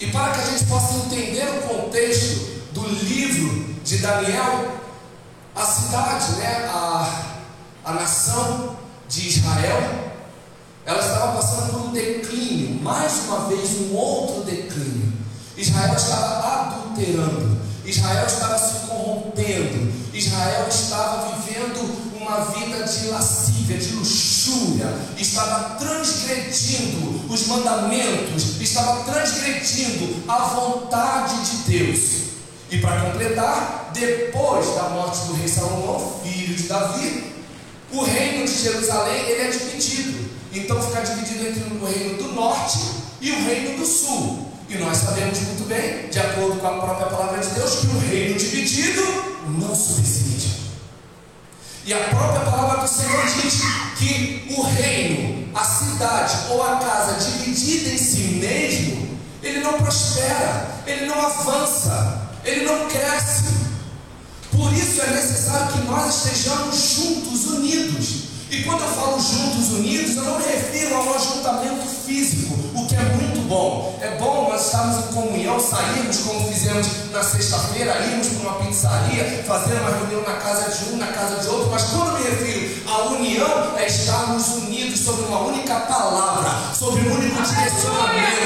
E 0.00 0.06
para 0.06 0.32
que 0.32 0.40
a 0.40 0.44
gente 0.44 0.64
possa 0.64 0.94
entender 0.94 1.48
o 1.48 1.62
contexto 1.68 2.62
do 2.72 2.88
livro 2.88 3.74
de 3.84 3.98
Daniel, 3.98 4.78
a 5.54 5.64
cidade, 5.64 6.32
né, 6.32 6.70
a, 6.72 7.34
a 7.84 7.92
nação 7.92 8.76
de 9.08 9.28
Israel, 9.28 10.12
ela 10.84 11.00
estava 11.00 11.32
passando 11.32 11.72
por 11.72 11.80
um 11.88 11.92
declínio, 11.92 12.82
mais 12.82 13.20
uma 13.26 13.46
vez 13.48 13.70
um 13.82 13.94
outro 13.94 14.42
declínio. 14.42 15.01
Israel 15.62 15.94
estava 15.94 16.72
adulterando, 16.72 17.56
Israel 17.84 18.26
estava 18.26 18.58
se 18.58 18.86
corrompendo, 18.88 19.92
Israel 20.12 20.66
estava 20.68 21.36
vivendo 21.36 22.18
uma 22.20 22.46
vida 22.46 22.82
de 22.82 23.06
lascívia, 23.06 23.78
de 23.78 23.92
luxúria, 23.92 24.92
estava 25.16 25.76
transgredindo 25.76 27.32
os 27.32 27.46
mandamentos, 27.46 28.60
estava 28.60 29.04
transgredindo 29.04 30.24
a 30.26 30.38
vontade 30.38 31.34
de 31.48 31.56
Deus. 31.70 32.00
E 32.68 32.78
para 32.78 33.00
completar, 33.02 33.90
depois 33.94 34.66
da 34.74 34.88
morte 34.88 35.26
do 35.26 35.34
rei 35.34 35.46
Salomão, 35.46 36.20
filho 36.24 36.56
de 36.56 36.64
Davi, 36.64 37.34
o 37.92 38.02
reino 38.02 38.46
de 38.46 38.62
Jerusalém 38.64 39.28
ele 39.28 39.42
é 39.42 39.50
dividido. 39.50 40.28
Então 40.52 40.82
fica 40.82 41.02
dividido 41.02 41.46
entre 41.46 41.62
o 41.62 41.86
reino 41.86 42.20
do 42.20 42.32
norte 42.32 42.78
e 43.20 43.30
o 43.30 43.44
reino 43.44 43.78
do 43.78 43.86
sul. 43.86 44.51
E 44.72 44.78
nós 44.78 44.96
sabemos 44.96 45.38
muito 45.40 45.68
bem, 45.68 46.08
de 46.08 46.18
acordo 46.18 46.58
com 46.58 46.66
a 46.66 46.80
própria 46.80 47.06
palavra 47.06 47.38
de 47.40 47.50
Deus, 47.50 47.80
que 47.80 47.86
o 47.88 47.98
reino 47.98 48.38
dividido 48.38 49.02
não 49.58 49.74
subside. 49.74 50.62
E 51.84 51.92
a 51.92 51.98
própria 51.98 52.40
palavra 52.40 52.80
do 52.80 52.88
Senhor 52.88 53.22
diz 53.26 53.60
que 53.98 54.54
o 54.56 54.62
reino, 54.62 55.50
a 55.54 55.62
cidade 55.62 56.36
ou 56.48 56.62
a 56.62 56.76
casa 56.76 57.20
dividida 57.20 57.90
em 57.90 57.98
si 57.98 58.38
mesmo, 58.40 59.18
ele 59.42 59.60
não 59.60 59.74
prospera, 59.74 60.82
ele 60.86 61.04
não 61.04 61.20
avança, 61.20 62.30
ele 62.42 62.64
não 62.64 62.88
cresce. 62.88 63.52
Por 64.50 64.72
isso 64.72 65.02
é 65.02 65.10
necessário 65.10 65.72
que 65.72 65.86
nós 65.86 66.24
estejamos 66.24 66.94
juntos, 66.94 67.44
unidos. 67.44 68.22
E 68.50 68.62
quando 68.62 68.82
eu 68.82 68.88
falo 68.88 69.20
juntos, 69.20 69.72
unidos, 69.72 70.16
eu 70.16 70.24
não 70.24 70.38
me 70.38 70.44
refiro 70.46 70.94
ao 70.94 71.14
ajuntamento 71.14 71.86
físico, 72.06 72.54
o 72.74 72.86
que 72.86 72.94
é 72.94 73.11
bom. 73.52 73.98
É 74.00 74.08
bom 74.16 74.48
nós 74.50 74.64
estarmos 74.66 75.04
em 75.04 75.12
comunhão, 75.12 75.60
sairmos 75.60 76.18
como 76.20 76.48
fizemos 76.48 76.88
na 77.12 77.22
sexta-feira, 77.22 77.98
irmos 78.06 78.28
para 78.28 78.48
uma 78.48 78.54
pizzaria, 78.64 79.44
fazer 79.46 79.74
uma 79.74 79.90
reunião 79.90 80.22
na 80.22 80.36
casa 80.40 80.70
de 80.70 80.92
um, 80.92 80.96
na 80.96 81.08
casa 81.08 81.36
de 81.36 81.48
outro, 81.48 81.70
mas 81.70 81.82
quando 81.84 82.18
me 82.18 82.24
refiro 82.24 82.90
à 82.90 83.02
união, 83.10 83.76
é 83.76 83.86
estarmos 83.86 84.48
unidos 84.48 85.00
sobre 85.00 85.26
uma 85.26 85.40
única 85.40 85.74
palavra, 85.80 86.74
sobre 86.74 87.02
um 87.02 87.14
único 87.14 87.42
direcionamento, 87.42 88.36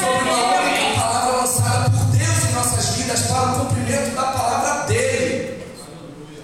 sobre 0.00 0.28
uma 0.28 0.60
única 0.60 1.00
palavra 1.00 1.36
lançada 1.36 1.90
por 1.90 2.04
Deus 2.06 2.44
em 2.44 2.52
nossas 2.52 2.86
vidas 2.96 3.20
para 3.22 3.52
o 3.52 3.60
cumprimento 3.60 4.16
da 4.16 4.22
palavra 4.22 4.86
dele. 4.86 5.64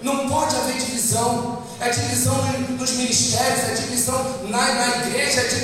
Não 0.02 0.28
pode 0.28 0.54
haver 0.54 0.76
divisão 0.78 1.64
é 1.80 1.90
divisão 1.90 2.34
nos 2.78 2.92
ministérios, 2.92 3.68
é 3.68 3.74
divisão 3.74 4.18
na, 4.48 4.58
na 4.58 5.06
igreja, 5.06 5.40
é 5.40 5.48
divisão 5.48 5.63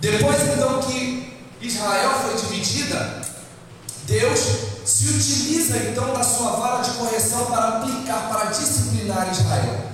Depois 0.00 0.40
então 0.42 0.80
que 0.80 1.36
Israel 1.60 2.10
foi 2.22 2.34
dividida, 2.36 3.20
Deus 4.04 4.40
se 4.84 5.04
utiliza 5.08 5.76
então 5.76 6.12
da 6.12 6.24
sua 6.24 6.52
vara 6.52 6.82
de 6.82 6.90
correção 6.92 7.46
para 7.46 7.68
aplicar, 7.68 8.28
para 8.28 8.50
disciplinar 8.50 9.30
Israel. 9.30 9.90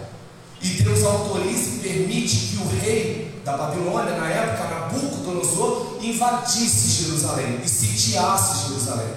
E 0.63 0.69
Deus 0.83 1.05
autoriza 1.05 1.77
e 1.77 1.79
permite 1.81 2.37
que 2.37 2.57
o 2.57 2.81
rei 2.81 3.41
da 3.45 3.57
Babilônia, 3.57 4.17
na 4.17 4.29
época, 4.29 4.69
Nabucodonosor, 4.69 5.99
invadisse 6.01 7.05
Jerusalém 7.05 7.61
e 7.65 7.69
sitiasse 7.69 8.69
Jerusalém. 8.69 9.15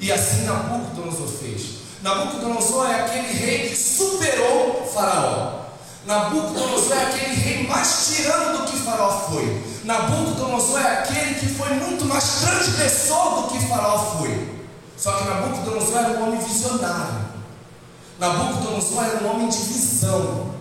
E 0.00 0.10
assim 0.10 0.44
Nabucodonosor 0.44 1.28
fez. 1.28 1.82
Nabucodonosor 2.02 2.90
é 2.90 3.04
aquele 3.04 3.32
rei 3.32 3.68
que 3.68 3.76
superou 3.76 4.90
Faraó. 4.92 5.61
Nabucodonosor 6.04 6.96
é 6.96 7.02
aquele 7.04 7.34
rei 7.34 7.66
mais 7.68 8.06
tirano 8.08 8.58
do 8.58 8.64
que 8.64 8.76
Faraó 8.78 9.20
foi. 9.30 9.62
Nabucodonosor 9.84 10.80
é 10.80 10.98
aquele 10.98 11.34
que 11.34 11.46
foi 11.46 11.70
muito 11.74 12.04
mais 12.06 12.40
transgressor 12.40 13.42
do 13.42 13.48
que 13.48 13.66
Faraó 13.66 13.98
foi. 14.18 14.62
Só 14.96 15.12
que 15.12 15.24
Nabucodonosor 15.24 15.96
era 15.96 16.08
um 16.18 16.28
homem 16.28 16.40
visionário. 16.40 17.22
Nabucodonosor 18.18 19.04
era 19.04 19.24
um 19.24 19.30
homem 19.30 19.48
de 19.48 19.58
visão. 19.58 20.52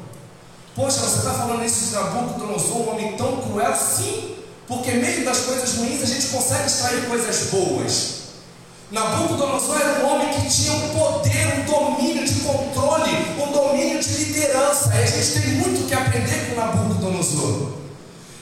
Poxa, 0.75 0.99
você 0.99 1.17
está 1.17 1.33
falando 1.33 1.65
isso 1.65 1.85
de 1.85 1.95
Nabucodonosor, 1.95 2.77
um 2.77 2.89
homem 2.91 3.17
tão 3.17 3.37
cruel? 3.41 3.75
Sim, 3.75 4.35
porque 4.67 4.91
meio 4.91 5.25
das 5.25 5.39
coisas 5.39 5.75
ruins 5.75 6.01
a 6.01 6.05
gente 6.05 6.27
consegue 6.27 6.65
extrair 6.65 7.07
coisas 7.07 7.49
boas. 7.49 8.20
Nabucodonosor 8.91 9.79
era 9.79 10.03
um 10.03 10.09
homem 10.09 10.27
que 10.33 10.49
tinha 10.49 10.73
um 10.73 10.89
poder, 10.89 11.59
um 11.59 11.71
domínio 11.71 12.25
de 12.25 12.41
controle, 12.41 13.09
um 13.39 13.49
domínio 13.49 13.99
de 14.03 14.09
liderança. 14.09 14.93
E 14.93 15.03
a 15.03 15.05
gente 15.05 15.39
tem 15.39 15.53
muito 15.53 15.87
que 15.87 15.93
aprender 15.93 16.49
com 16.49 16.59
Nabucodonosor. 16.59 17.71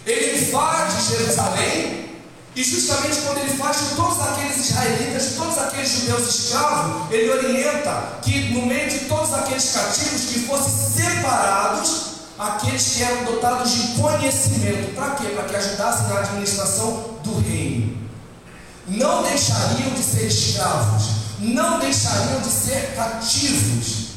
Ele 0.07 0.41
invade 0.41 1.07
Jerusalém, 1.07 2.09
e 2.55 2.63
justamente 2.63 3.21
quando 3.21 3.37
ele 3.41 3.55
faz 3.57 3.77
de 3.77 3.95
todos 3.95 4.19
aqueles 4.19 4.57
israelitas, 4.57 5.33
todos 5.37 5.57
aqueles 5.59 5.87
judeus 5.87 6.27
escravos, 6.27 7.11
ele 7.11 7.29
orienta 7.29 8.19
que 8.23 8.51
no 8.51 8.65
meio 8.65 8.89
de 8.89 8.99
todos 9.01 9.31
aqueles 9.35 9.71
cativos 9.71 10.21
que 10.31 10.39
fossem 10.39 11.03
separados 11.03 12.09
aqueles 12.39 12.95
que 12.95 13.03
eram 13.03 13.23
dotados 13.25 13.71
de 13.71 14.01
conhecimento. 14.01 14.95
Para 14.95 15.11
quê? 15.11 15.27
Para 15.27 15.43
que 15.43 15.55
ajudassem 15.57 16.07
na 16.07 16.19
administração 16.21 17.19
do 17.23 17.39
reino 17.39 17.88
não 18.89 19.23
deixariam 19.23 19.91
de 19.91 20.03
ser 20.03 20.25
escravos, 20.25 21.03
não 21.39 21.79
deixariam 21.79 22.41
de 22.41 22.49
ser 22.49 22.95
cativos 22.95 24.09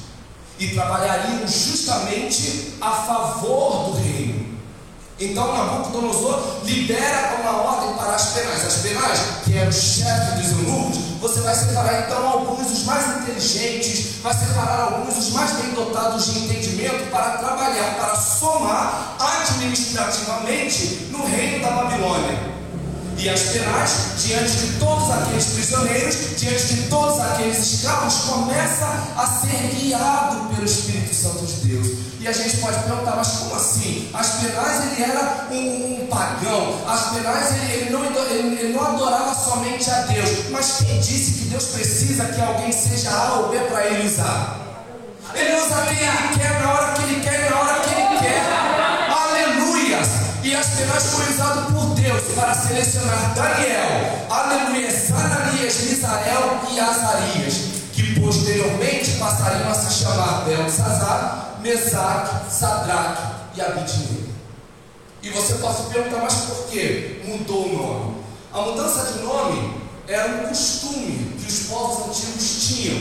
e 0.59 0.69
trabalhariam 0.69 1.47
justamente 1.47 2.75
a 2.81 2.91
favor 2.91 3.91
do 3.91 4.03
reino. 4.03 4.53
Então 5.21 5.53
Nabucodonosor 5.53 6.65
libera 6.65 7.37
uma 7.41 7.63
ordem 7.63 7.95
para 7.97 8.15
as 8.15 8.31
penais. 8.31 8.67
As 8.67 8.77
penais, 8.77 9.21
que 9.45 9.57
era 9.57 9.69
o 9.69 9.73
chefe 9.73 10.41
dos 10.41 10.51
eunucos, 10.53 10.99
você 11.21 11.41
vai 11.43 11.55
separar 11.55 12.07
então 12.07 12.27
alguns 12.27 12.73
os 12.73 12.85
mais 12.85 13.19
inteligentes, 13.19 14.21
vai 14.23 14.35
separar 14.35 14.81
alguns 14.81 15.17
os 15.17 15.31
mais 15.33 15.53
bem 15.53 15.71
dotados 15.75 16.25
de 16.27 16.39
entendimento 16.41 17.11
para 17.11 17.37
trabalhar, 17.37 17.95
para 18.01 18.17
somar 18.17 19.17
administrativamente 19.21 21.09
no 21.11 21.25
reino 21.25 21.63
da 21.63 21.71
Babilônia 21.71 22.52
e 23.23 23.31
as 23.31 23.41
penais, 23.41 23.91
diante 24.19 24.51
de 24.51 24.73
todos 24.81 25.09
aqueles 25.09 25.45
prisioneiros, 25.45 26.17
diante 26.37 26.75
de 26.75 26.83
todos 26.89 27.21
aqueles 27.21 27.57
escravos, 27.57 28.15
começa 28.25 28.85
a 29.17 29.27
ser 29.27 29.69
guiado 29.77 30.53
pelo 30.53 30.65
Espírito 30.65 31.15
Santo 31.15 31.47
de 31.47 31.69
Deus. 31.69 31.87
E 32.19 32.27
a 32.27 32.33
gente 32.33 32.57
pode 32.57 32.83
perguntar, 32.83 33.15
mas 33.15 33.29
como 33.29 33.55
assim? 33.55 34.11
As 34.13 34.29
penais 34.41 34.93
ele 34.93 35.05
era 35.05 35.47
um, 35.53 36.03
um 36.03 36.07
pagão, 36.09 36.81
as 36.89 37.11
penais 37.11 37.53
ele, 37.53 37.73
ele, 37.73 37.91
não, 37.91 38.05
ele, 38.05 38.61
ele 38.61 38.73
não 38.73 38.85
adorava 38.85 39.33
somente 39.33 39.89
a 39.89 40.01
Deus, 40.01 40.51
mas 40.51 40.79
quem 40.79 40.99
disse 40.99 41.39
que 41.39 41.45
Deus 41.45 41.67
precisa 41.67 42.25
que 42.25 42.41
alguém 42.41 42.73
seja 42.73 43.09
A 43.09 43.35
ou 43.35 43.51
B 43.51 43.59
para 43.59 43.87
ele 43.87 44.09
usar? 44.09 44.59
Ele 45.33 45.55
usa 45.55 45.87
quem 45.87 45.97
ele 45.97 46.41
quer 46.41 46.61
na 46.61 46.73
hora 46.73 46.93
que 46.93 47.03
ele 47.03 47.21
quer, 47.21 47.51
na 47.51 47.61
hora 47.61 47.81
que 47.81 47.95
ele 47.95 48.19
quer. 48.19 48.62
E 50.53 50.55
as 50.55 50.69
usadas 51.31 51.73
por 51.73 51.95
Deus 51.95 52.35
para 52.35 52.53
selecionar 52.53 53.33
Daniel, 53.35 54.27
aleluia, 54.29 54.91
Zananias, 54.91 55.81
Misael 55.81 56.61
e 56.71 56.79
Azarias, 56.79 57.55
que 57.95 58.21
posteriormente 58.21 59.13
passariam 59.13 59.71
a 59.71 59.75
se 59.75 60.05
chamar 60.05 60.45
Belsazar, 60.45 61.57
Mesaque, 61.63 62.53
Sadraque 62.53 63.23
e 63.57 63.63
Abidinho. 63.63 64.29
E 65.23 65.31
você 65.31 65.55
pode 65.55 65.85
perguntar, 65.85 66.19
mas 66.19 66.35
por 66.35 66.67
que 66.67 67.23
mudou 67.25 67.69
o 67.69 67.75
nome? 67.75 68.17
A 68.53 68.61
mudança 68.61 69.11
de 69.11 69.21
nome 69.21 69.81
era 70.07 70.27
um 70.35 70.49
costume 70.49 71.35
que 71.41 71.51
os 71.51 71.61
povos 71.61 72.09
antigos 72.09 72.69
tinham. 72.69 73.01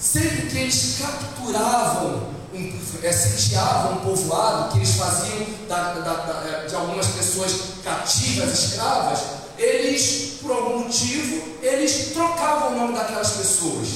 Sempre 0.00 0.48
que 0.48 0.58
eles 0.58 0.98
capturavam 1.00 2.34
um, 2.52 2.72
é, 3.02 3.88
um 3.90 3.96
povoado 3.96 4.72
que 4.72 4.78
eles 4.78 4.94
faziam 4.94 5.46
da, 5.68 5.94
da, 5.94 6.14
da, 6.14 6.48
é, 6.48 6.66
de 6.66 6.74
algumas 6.74 7.06
pessoas 7.06 7.52
cativas, 7.82 8.52
escravas, 8.52 9.20
eles, 9.58 10.38
por 10.42 10.50
algum 10.50 10.80
motivo, 10.80 11.42
eles 11.62 12.12
trocavam 12.12 12.72
o 12.72 12.78
nome 12.78 12.94
daquelas 12.94 13.30
pessoas, 13.30 13.88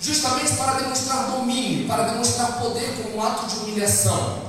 justamente 0.00 0.54
para 0.54 0.74
demonstrar 0.74 1.30
domínio, 1.30 1.86
para 1.86 2.04
demonstrar 2.04 2.58
poder 2.60 2.94
como 2.96 3.16
um 3.16 3.22
ato 3.22 3.46
de 3.46 3.56
humilhação. 3.58 4.46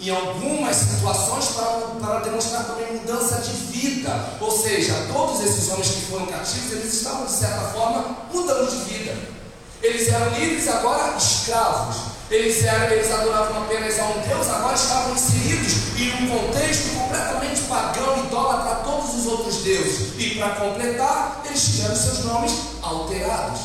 Em 0.00 0.10
algumas 0.10 0.76
situações, 0.76 1.46
para, 1.54 1.64
para 2.00 2.20
demonstrar 2.20 2.64
também 2.64 2.92
mudança 2.94 3.40
de 3.40 3.52
vida, 3.52 4.30
ou 4.40 4.50
seja, 4.50 4.94
todos 5.12 5.40
esses 5.44 5.70
homens 5.70 5.90
que 5.90 6.00
foram 6.06 6.26
cativos, 6.26 6.72
eles 6.72 6.92
estavam, 6.92 7.24
de 7.24 7.32
certa 7.32 7.60
forma, 7.68 8.16
mudando 8.32 8.68
de 8.68 8.92
vida. 8.92 9.16
Eles 9.80 10.08
eram 10.08 10.30
livres, 10.38 10.68
agora 10.68 11.16
escravos 11.16 12.11
eles, 12.32 12.64
eram, 12.64 12.90
eles 12.90 13.12
adoravam 13.12 13.62
apenas 13.64 13.98
a 14.00 14.04
um 14.04 14.20
Deus, 14.26 14.48
agora 14.48 14.74
estavam 14.74 15.14
inseridos 15.14 15.98
em 15.98 16.24
um 16.24 16.30
contexto 16.30 16.94
completamente 16.96 17.60
pagão, 17.62 18.24
idólatra 18.24 18.72
a 18.72 18.74
todos 18.76 19.14
os 19.14 19.26
outros 19.26 19.56
deuses. 19.58 20.14
E 20.18 20.36
para 20.36 20.50
completar, 20.54 21.42
eles 21.44 21.62
tiveram 21.62 21.94
seus 21.94 22.24
nomes 22.24 22.52
alterados. 22.80 23.60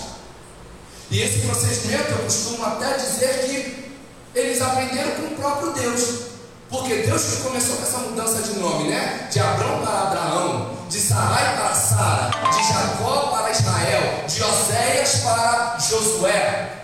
E 1.10 1.22
esse 1.22 1.40
procedimento 1.48 2.12
eu 2.12 2.18
costumo 2.26 2.66
até 2.66 2.98
dizer 2.98 3.48
que 3.48 3.94
eles 4.36 4.62
aprenderam 4.62 5.12
com 5.12 5.28
o 5.28 5.36
próprio 5.38 5.72
Deus. 5.72 6.28
Porque 6.70 6.96
Deus 6.96 7.24
que 7.24 7.44
começou 7.44 7.78
com 7.78 7.84
essa 7.84 7.98
mudança 8.00 8.42
de 8.42 8.60
nome, 8.60 8.90
né? 8.90 9.30
De 9.32 9.40
Abraão 9.40 9.80
para 9.80 10.02
Abraão, 10.02 10.78
de 10.90 11.00
Sarai 11.00 11.56
para 11.56 11.74
Sara, 11.74 12.30
de 12.52 12.68
Jacó 12.68 13.28
para 13.28 13.52
Israel, 13.52 14.26
de 14.28 14.44
Oséias 14.44 15.22
para 15.24 15.78
Josué. 15.80 16.77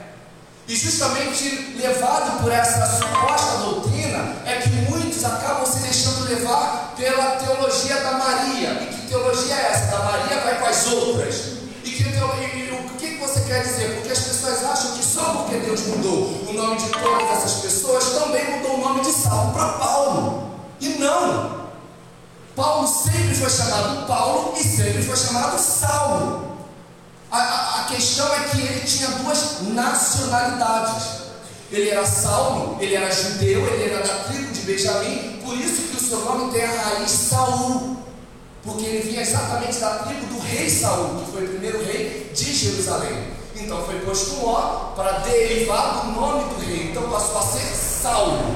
E 0.74 0.76
justamente 0.76 1.78
levado 1.80 2.42
por 2.42 2.52
essa 2.52 2.98
suposta 2.98 3.58
doutrina, 3.60 4.38
é 4.44 4.56
que 4.56 4.70
muitos 4.90 5.24
acabam 5.24 5.68
se 5.68 5.78
deixando 5.82 6.28
levar 6.28 6.96
pela 6.98 7.36
teologia 7.36 7.96
da 8.02 8.14
Maria. 8.14 8.82
E 8.82 8.88
que 8.88 9.08
teologia 9.08 9.54
é 9.54 9.72
essa? 9.72 9.92
Da 9.92 10.00
Maria 10.00 10.40
vai 10.40 10.58
com 10.58 10.66
as 10.66 10.88
outras. 10.88 11.36
E, 11.84 11.92
que, 11.92 12.02
e, 12.02 12.08
e 12.08 12.72
o 12.72 12.98
que 12.98 13.18
você 13.18 13.42
quer 13.42 13.62
dizer? 13.62 13.98
Porque 13.98 14.14
as 14.14 14.18
pessoas 14.18 14.66
acham 14.66 14.98
que 14.98 15.06
só 15.06 15.44
porque 15.44 15.58
Deus 15.58 15.82
mudou 15.82 16.44
o 16.50 16.54
nome 16.54 16.78
de 16.78 16.90
todas 16.90 17.38
essas 17.38 17.62
pessoas, 17.62 18.06
também 18.06 18.58
mudou 18.58 18.78
o 18.78 18.82
nome 18.82 19.02
de 19.02 19.12
Saulo 19.12 19.54
para 19.54 19.74
Paulo. 19.74 20.56
E 20.82 20.90
não! 20.98 21.68
Paulo 22.56 22.88
sempre 22.88 23.36
foi 23.36 23.50
chamado 23.52 24.08
Paulo 24.08 24.56
e 24.58 24.64
sempre 24.64 25.04
foi 25.04 25.18
chamado 25.18 25.60
Saulo. 25.60 26.53
A, 27.34 27.38
a, 27.40 27.82
a 27.82 27.84
questão 27.86 28.32
é 28.32 28.44
que 28.44 28.62
ele 28.62 28.82
tinha 28.82 29.08
duas 29.08 29.62
nacionalidades. 29.62 31.24
Ele 31.72 31.90
era 31.90 32.06
Saulo, 32.06 32.78
ele 32.80 32.94
era 32.94 33.10
judeu, 33.10 33.66
ele 33.74 33.92
era 33.92 34.06
da 34.06 34.26
tribo 34.26 34.54
de 34.54 34.62
Benjamim, 34.62 35.40
por 35.44 35.58
isso 35.58 35.82
que 35.82 35.98
o 35.98 36.00
seu 36.00 36.20
nome 36.26 36.54
tem 36.54 36.64
a 36.64 36.72
raiz 36.72 37.10
Saul, 37.10 37.98
porque 38.64 38.86
ele 38.86 39.10
vinha 39.10 39.24
exatamente 39.24 39.80
da 39.80 39.96
tribo 40.04 40.28
do 40.28 40.40
rei 40.42 40.70
Saul, 40.70 41.22
que 41.22 41.32
foi 41.32 41.46
o 41.46 41.50
primeiro 41.50 41.84
rei 41.84 42.32
de 42.36 42.54
Jerusalém. 42.54 43.34
Então 43.56 43.84
foi 43.84 44.00
posto 44.02 44.36
um 44.36 44.50
ó 44.50 44.94
para 44.96 45.20
derivar 45.20 46.02
do 46.02 46.12
nome 46.12 46.54
do 46.54 46.64
rei, 46.64 46.92
então 46.92 47.10
passou 47.10 47.40
a 47.40 47.42
ser 47.42 47.76
Saulo, 47.76 48.56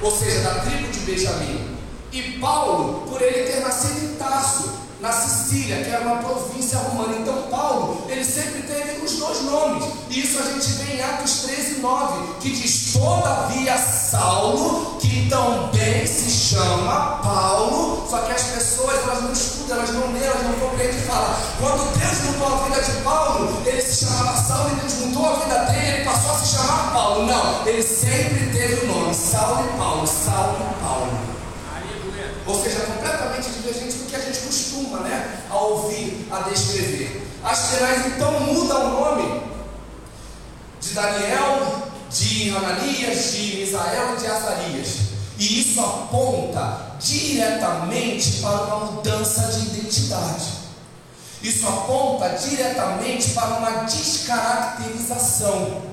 ou 0.00 0.10
seja, 0.10 0.40
da 0.40 0.54
tribo 0.60 0.90
de 0.90 1.00
Benjamim. 1.00 1.76
E 2.12 2.38
Paulo, 2.38 3.06
por 3.10 3.20
ele 3.20 3.44
ter 3.50 3.60
nascido 3.60 4.04
em 4.06 4.16
Tarso, 4.16 4.81
na 5.02 5.10
Sicília, 5.10 5.82
que 5.82 5.90
era 5.90 6.06
uma 6.06 6.22
província 6.22 6.78
romana. 6.78 7.18
Então 7.18 7.42
Paulo, 7.50 8.06
ele 8.08 8.24
sempre 8.24 8.62
teve 8.62 9.04
os 9.04 9.18
dois 9.18 9.42
nomes. 9.42 9.84
E 10.08 10.20
isso 10.20 10.38
a 10.38 10.42
gente 10.42 10.72
vê 10.74 10.94
em 10.94 11.02
Atos 11.02 11.42
13, 11.42 11.80
9, 11.80 12.34
que 12.40 12.50
diz, 12.50 12.92
todavia 12.92 13.76
Saulo, 13.76 14.98
que 15.00 15.28
também 15.28 16.06
se 16.06 16.30
chama 16.30 17.18
Paulo, 17.22 18.06
só 18.08 18.18
que 18.18 18.30
as 18.30 18.42
pessoas 18.42 18.96
elas 19.02 19.22
não 19.22 19.32
estudam, 19.32 19.78
elas 19.78 19.90
não 19.90 20.12
leem, 20.12 20.24
elas 20.24 20.42
não 20.44 20.52
compreendem 20.52 20.98
e 20.98 21.02
falam, 21.02 21.34
quando 21.58 21.98
Deus 21.98 22.22
mudou 22.24 22.54
a 22.54 22.68
vida 22.68 22.82
de 22.82 23.02
Paulo, 23.02 23.62
ele 23.66 23.82
se 23.82 24.04
chamava 24.04 24.40
Saulo 24.40 24.70
e 24.70 24.80
Deus 24.80 24.94
mudou 24.94 25.28
a 25.28 25.34
vida 25.40 25.58
dele, 25.64 25.96
ele 25.96 26.04
passou 26.04 26.30
a 26.30 26.38
se 26.38 26.56
chamar 26.56 26.92
Paulo. 26.92 27.26
Não, 27.26 27.66
ele 27.66 27.82
sempre 27.82 28.46
teve 28.52 28.84
o 28.84 28.86
nome, 28.86 29.14
Saulo 29.14 29.68
e 29.68 29.76
Paulo, 29.76 30.06
Saulo 30.06 30.58
e 30.60 30.82
Paulo. 30.84 31.31
Ou 32.46 32.62
seja, 32.62 32.80
completamente 32.80 33.50
divergente 33.50 33.98
do 33.98 34.06
que 34.06 34.16
a 34.16 34.20
gente 34.20 34.38
costuma, 34.40 35.00
né? 35.00 35.42
A 35.50 35.56
ouvir, 35.56 36.26
a 36.30 36.48
descrever. 36.48 37.28
As 37.44 37.70
penais 37.70 38.06
então 38.06 38.40
mudam 38.40 38.86
o 38.86 39.00
nome 39.00 39.42
de 40.80 40.94
Daniel, 40.94 41.82
de 42.10 42.50
Hananias, 42.50 43.32
de 43.32 43.56
Misael 43.56 44.14
e 44.14 44.18
de 44.18 44.26
Azarias. 44.26 44.88
E 45.38 45.60
isso 45.60 45.80
aponta 45.80 46.92
diretamente 47.00 48.40
para 48.40 48.62
uma 48.62 48.92
mudança 48.92 49.52
de 49.52 49.66
identidade. 49.66 50.62
Isso 51.42 51.66
aponta 51.66 52.30
diretamente 52.30 53.30
para 53.30 53.58
uma 53.58 53.70
descaracterização. 53.84 55.91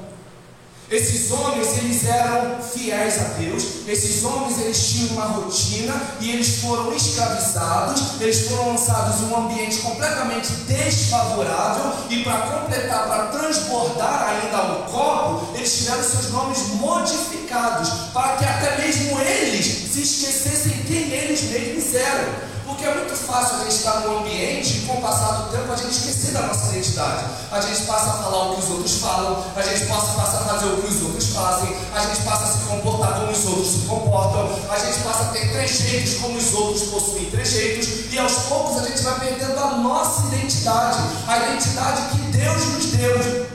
Esses 0.91 1.29
homens, 1.29 1.77
eles 1.77 2.03
eram 2.03 2.57
fiéis 2.63 3.21
a 3.21 3.25
Deus, 3.37 3.63
esses 3.87 4.23
homens, 4.23 4.59
eles 4.59 4.89
tinham 4.89 5.09
uma 5.09 5.25
rotina 5.25 5.93
e 6.19 6.31
eles 6.31 6.61
foram 6.61 6.91
escravizados, 6.91 8.19
eles 8.19 8.47
foram 8.47 8.69
lançados 8.69 9.21
em 9.21 9.25
um 9.25 9.45
ambiente 9.45 9.77
completamente 9.81 10.51
desfavorável. 10.67 11.93
E 12.09 12.23
para 12.23 12.39
completar, 12.39 13.07
para 13.07 13.25
transbordar 13.27 14.29
ainda 14.29 14.63
o 14.63 14.83
copo, 14.85 15.55
eles 15.55 15.77
tiveram 15.77 16.01
seus 16.03 16.31
nomes 16.31 16.57
modificados, 16.79 17.89
para 18.11 18.37
que 18.37 18.45
até 18.45 18.81
mesmo 18.81 19.19
eles 19.21 19.65
se 19.93 20.01
esquecessem 20.01 20.71
quem 20.87 21.11
eles 21.11 21.43
mesmos 21.43 21.93
eram. 21.93 22.49
Porque 22.69 22.85
é 22.85 22.93
muito 22.93 23.15
fácil 23.15 23.55
a 23.55 23.59
gente 23.61 23.77
estar 23.77 24.01
num 24.01 24.19
ambiente 24.19 24.77
e 24.77 24.81
com 24.81 24.93
o 24.93 25.01
passar 25.01 25.31
do 25.31 25.49
tempo 25.49 25.73
a 25.73 25.75
gente 25.75 25.89
esquecer 25.89 26.33
da 26.33 26.43
nossa 26.43 26.69
identidade. 26.69 27.25
A 27.51 27.59
gente 27.59 27.81
passa 27.81 28.11
a 28.11 28.13
falar 28.23 28.51
o 28.51 28.55
que 28.55 28.61
os 28.61 28.69
outros 28.69 29.01
falam, 29.01 29.43
a 29.55 29.61
gente 29.63 29.85
passa, 29.87 30.13
passa 30.13 30.37
a 30.37 30.41
fazer 30.41 30.65
o 30.67 30.77
que 30.77 30.87
os 30.87 31.01
outros 31.01 31.29
fazem, 31.29 31.75
a 31.95 31.99
gente 31.99 32.21
passa 32.21 32.43
a 32.43 32.47
se 32.47 32.59
comportar 32.67 33.19
como 33.19 33.31
os 33.31 33.45
outros 33.47 33.67
se 33.67 33.79
comportam, 33.87 34.49
a 34.69 34.77
gente 34.77 34.99
passa 34.99 35.23
a 35.23 35.25
ter 35.29 35.51
trejeitos 35.51 36.13
como 36.19 36.37
os 36.37 36.53
outros 36.53 36.83
possuem 36.89 37.25
trejeitos, 37.31 38.13
e 38.13 38.19
aos 38.19 38.33
poucos 38.33 38.83
a 38.83 38.85
gente 38.87 39.01
vai 39.01 39.19
perdendo 39.19 39.59
a 39.59 39.71
nossa 39.77 40.27
identidade, 40.27 40.99
a 41.27 41.37
identidade 41.37 42.01
que 42.11 42.21
Deus 42.37 42.65
nos 42.65 42.85
deu. 42.91 43.47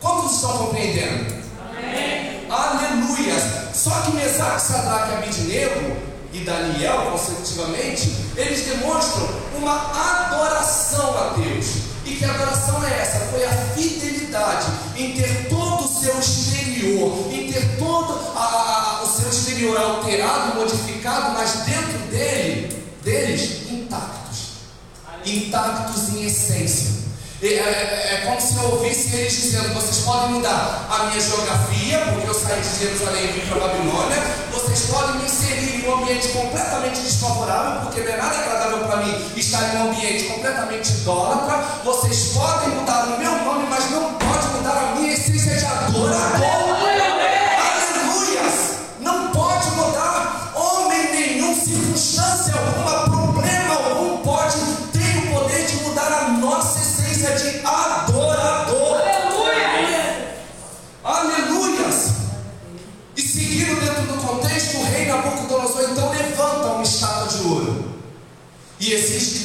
Quantos 0.00 0.34
estão 0.34 0.58
compreendendo? 0.58 1.34
Amém. 1.66 2.46
Aleluia! 2.50 3.70
Só 3.72 4.02
que 4.02 4.12
Mesaque, 4.12 4.60
Sadraque 4.60 5.12
e 5.12 5.14
Abidinego 5.14 6.11
e 6.32 6.40
Daniel, 6.40 7.10
consecutivamente, 7.12 8.10
eles 8.36 8.64
demonstram 8.64 9.28
uma 9.54 9.90
adoração 10.26 11.16
a 11.18 11.34
Deus. 11.36 11.66
E 12.04 12.16
que 12.16 12.24
adoração 12.24 12.82
é 12.84 13.00
essa? 13.00 13.18
Foi 13.26 13.44
a 13.44 13.52
fidelidade 13.74 14.66
em 14.96 15.12
ter 15.12 15.48
todo 15.48 15.84
o 15.84 16.00
seu 16.00 16.18
exterior, 16.18 17.28
em 17.30 17.52
ter 17.52 17.76
todo 17.78 18.18
a, 18.34 18.40
a, 18.40 19.02
o 19.02 19.06
seu 19.06 19.28
exterior 19.28 19.76
alterado, 19.76 20.58
modificado, 20.58 21.32
mas 21.32 21.52
dentro 21.66 21.98
dele, 22.10 22.82
deles, 23.04 23.70
intactos. 23.70 24.38
Intactos 25.24 26.08
em 26.14 26.24
essência. 26.24 27.02
É, 27.42 27.46
é, 27.46 28.14
é, 28.14 28.22
como 28.24 28.40
se 28.40 28.54
eu 28.56 28.70
ouvisse 28.70 29.16
eles 29.16 29.32
dizendo: 29.32 29.74
vocês 29.74 29.98
podem 30.04 30.36
mudar 30.36 30.86
a 30.88 31.06
minha 31.06 31.20
geografia, 31.20 31.98
porque 32.12 32.28
eu 32.28 32.34
saí 32.34 32.60
de 32.60 32.78
Jerusalém 32.78 33.24
e 33.24 33.32
vim 33.32 33.46
para 33.48 33.56
a 33.56 33.68
Babilônia, 33.68 34.22
vocês 34.62 34.86
podem 34.90 35.16
me 35.16 35.24
inserir 35.24 35.84
em 35.84 35.88
um 35.88 35.94
ambiente 35.94 36.28
completamente 36.28 37.00
desfavorável, 37.00 37.80
porque 37.82 38.00
não 38.00 38.12
é 38.12 38.16
nada 38.16 38.38
agradável 38.38 38.78
para 38.86 38.96
mim 38.98 39.32
estar 39.36 39.74
em 39.74 39.78
um 39.78 39.90
ambiente 39.90 40.24
completamente 40.24 40.92
idólatra. 40.92 41.64
Vocês 41.84 42.32
podem 42.32 42.68
mudar 42.68 43.06
o 43.06 43.18
meu 43.18 43.32
nome, 43.44 43.66
mas 43.68 43.90
não 43.90 44.14
pode 44.14 44.46
mudar 44.56 44.76
a 44.76 44.94
minha 44.94 45.12
essência 45.12 45.56
de 45.56 45.64
adorador. 45.64 46.71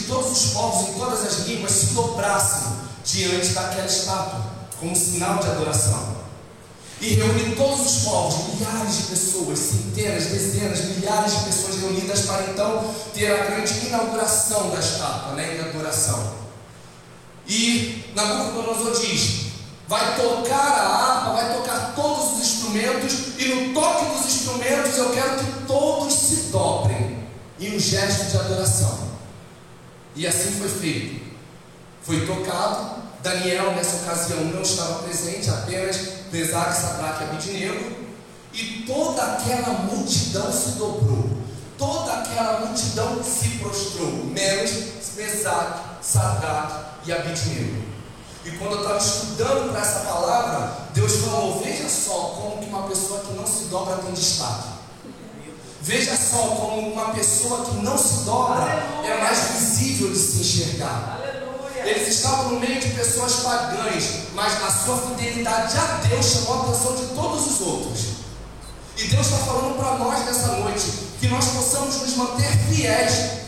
Todos 0.08 0.32
os 0.32 0.52
povos 0.52 0.89
em 0.89 0.93
todas 0.93 1.26
as 1.26 1.48
línguas 1.48 1.72
se 1.72 1.86
dobrassem 1.93 2.78
diante 3.06 3.50
daquela 3.50 3.86
estátua, 3.86 4.41
como 4.80 4.96
sinal 4.96 5.38
de 5.39 5.48
adoração. 5.48 6.17
E 7.00 7.13
reúne 7.13 7.56
todos 7.56 7.86
os 7.86 8.04
povos, 8.04 8.56
milhares 8.56 8.98
de 8.98 9.04
pessoas, 9.04 9.60
centenas, 9.60 10.26
dezenas, 10.26 10.84
milhares 10.86 11.32
de 11.32 11.46
pessoas 11.46 11.80
reunidas 11.80 12.22
para 12.22 12.43
então 12.52 12.93
ter 13.13 13.32
a 13.32 13.46
grande 13.46 13.86
inauguração 13.86 14.72
da 14.72 14.80
estátua, 14.80 15.34
né? 15.34 15.58
Inauguração. 15.60 16.34
E 17.48 18.04
Nabucodonosor 18.15 19.00
diz: 19.00 19.48
vai 19.88 20.15
tocar 20.15 20.56
a 20.56 20.88
harpa, 20.88 21.34
vai 21.34 21.56
tocar 21.56 21.93
todos 21.96 22.34
os 22.34 22.39
instrumentos, 22.39 23.13
e 23.38 23.46
no 23.46 23.74
toque 23.74 24.06
dos 24.06 24.26
instrumentos 24.26 24.98
eu 24.98 25.12
quero 25.12 25.38
que 25.38 25.65
todos 25.67 26.13
se 26.13 26.36
dobrem 26.52 27.28
em 27.60 27.76
um 27.76 27.80
gesto 27.80 28.32
de 28.32 28.38
adoração. 28.38 29.08
E 30.17 30.25
assim 30.25 30.51
foi 30.53 30.67
feito. 30.67 31.21
Foi 32.01 32.25
tocado. 32.25 32.97
Daniel, 33.21 33.73
nessa 33.75 33.97
ocasião, 33.97 34.45
não 34.45 34.62
estava 34.62 35.03
presente, 35.03 35.49
apenas 35.49 35.99
Mesaque, 36.32 36.82
Sadraque 36.82 37.23
e 37.23 37.27
Abidinego. 37.27 37.95
E 38.51 38.84
toda 38.88 39.21
aquela 39.21 39.73
multidão 39.84 40.51
se 40.51 40.71
dobrou. 40.71 41.38
Toda 41.77 42.13
aquela 42.13 42.65
multidão 42.65 43.23
se 43.23 43.49
prostrou, 43.60 44.25
menos 44.25 44.71
Mesaque, 45.15 45.80
Sadraque 46.01 46.86
e 47.06 47.12
Abidinego. 47.12 47.84
E 48.43 48.51
quando 48.51 48.73
eu 48.73 48.82
estava 48.82 48.97
estudando 48.97 49.71
para 49.71 49.82
essa 49.82 49.99
palavra, 49.99 50.88
Deus 50.95 51.17
falou: 51.17 51.62
Veja 51.63 51.88
só 51.88 52.39
como 52.41 52.58
que 52.58 52.69
uma 52.69 52.88
pessoa 52.88 53.19
que 53.19 53.34
não 53.34 53.45
se 53.45 53.65
dobra 53.65 53.97
tem 53.97 54.13
destaque. 54.13 54.76
Veja 55.88 56.17
só 56.17 56.39
como 56.39 56.91
uma 56.91 57.13
pessoa 57.13 57.63
que 57.63 57.78
não 57.78 57.97
se 57.97 58.26
dobra 58.26 58.62
Aleluia. 58.62 59.10
é 59.10 59.21
mais 59.21 59.39
visível 59.52 60.12
de 60.12 60.19
se 60.19 60.41
enxergar. 60.41 61.17
Aleluia. 61.17 61.89
Eles 61.89 62.10
estavam 62.10 62.50
no 62.50 62.60
meio 62.60 62.78
de 62.78 62.89
pessoas 62.89 63.36
pagãs, 63.36 64.04
mas 64.34 64.62
a 64.63 64.69
sua 64.69 64.97
fidelidade 64.97 65.78
a 65.78 66.06
Deus 66.06 66.26
chamou 66.26 66.56
a 66.56 66.63
atenção 66.63 66.93
de 66.93 67.06
todos 67.15 67.47
os 67.47 67.62
outros. 67.62 68.00
E 68.97 69.08
Deus 69.08 69.28
está 69.28 69.38
falando 69.45 69.78
para 69.78 69.97
nós 69.97 70.26
nessa 70.26 70.58
noite 70.58 70.91
que 71.21 71.28
nós 71.30 71.45
possamos 71.45 71.95
nos 72.02 72.17
manter 72.17 72.52
fiéis 72.69 73.47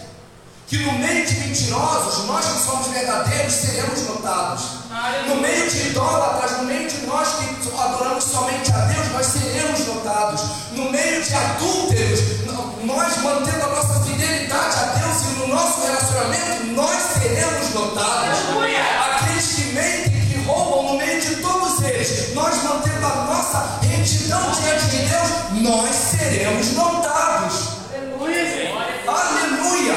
que 0.68 0.78
no 0.78 0.94
meio 0.94 1.26
de 1.26 1.36
mentirosos, 1.42 2.26
nós 2.26 2.46
que 2.46 2.64
somos 2.64 2.88
verdadeiros 2.88 3.54
seremos 3.54 4.02
notados. 4.08 4.64
No 5.28 5.36
meio 5.38 5.70
de 5.70 5.92
idólatras, 5.92 6.58
no 6.58 6.64
meio 6.66 6.90
de 6.90 7.06
nós 7.06 7.30
que 7.36 7.72
adoramos 7.80 8.22
somente 8.22 8.70
a 8.74 8.80
Deus, 8.80 9.08
nós 9.14 9.26
seremos 9.28 9.88
notados. 9.88 10.42
No 10.74 10.92
meio 10.92 11.24
de 11.24 11.34
adúlteros, 11.34 12.20
nós 12.84 13.18
mantendo 13.24 13.64
a 13.64 13.68
nossa 13.68 14.04
fidelidade 14.04 14.76
a 14.76 14.84
Deus 15.00 15.22
e 15.22 15.40
no 15.40 15.48
nosso 15.56 15.82
relacionamento, 15.82 16.66
nós 16.76 17.02
seremos 17.14 17.74
notados. 17.74 18.40
Aqueles 19.14 19.46
que 19.54 19.62
mentem, 19.74 20.12
que 20.28 20.46
roubam, 20.46 20.92
no 20.92 20.98
meio 20.98 21.22
de 21.22 21.36
todos 21.38 21.82
eles, 21.82 22.34
nós 22.34 22.62
mantendo 22.64 23.06
a 23.06 23.16
nossa 23.26 23.80
retidão 23.82 24.52
diante 24.52 24.86
de 24.86 24.98
Deus, 24.98 25.30
nós 25.62 25.96
seremos 25.96 26.74
notados. 26.74 27.70
Aleluia! 27.94 28.76
Aleluia! 29.08 29.96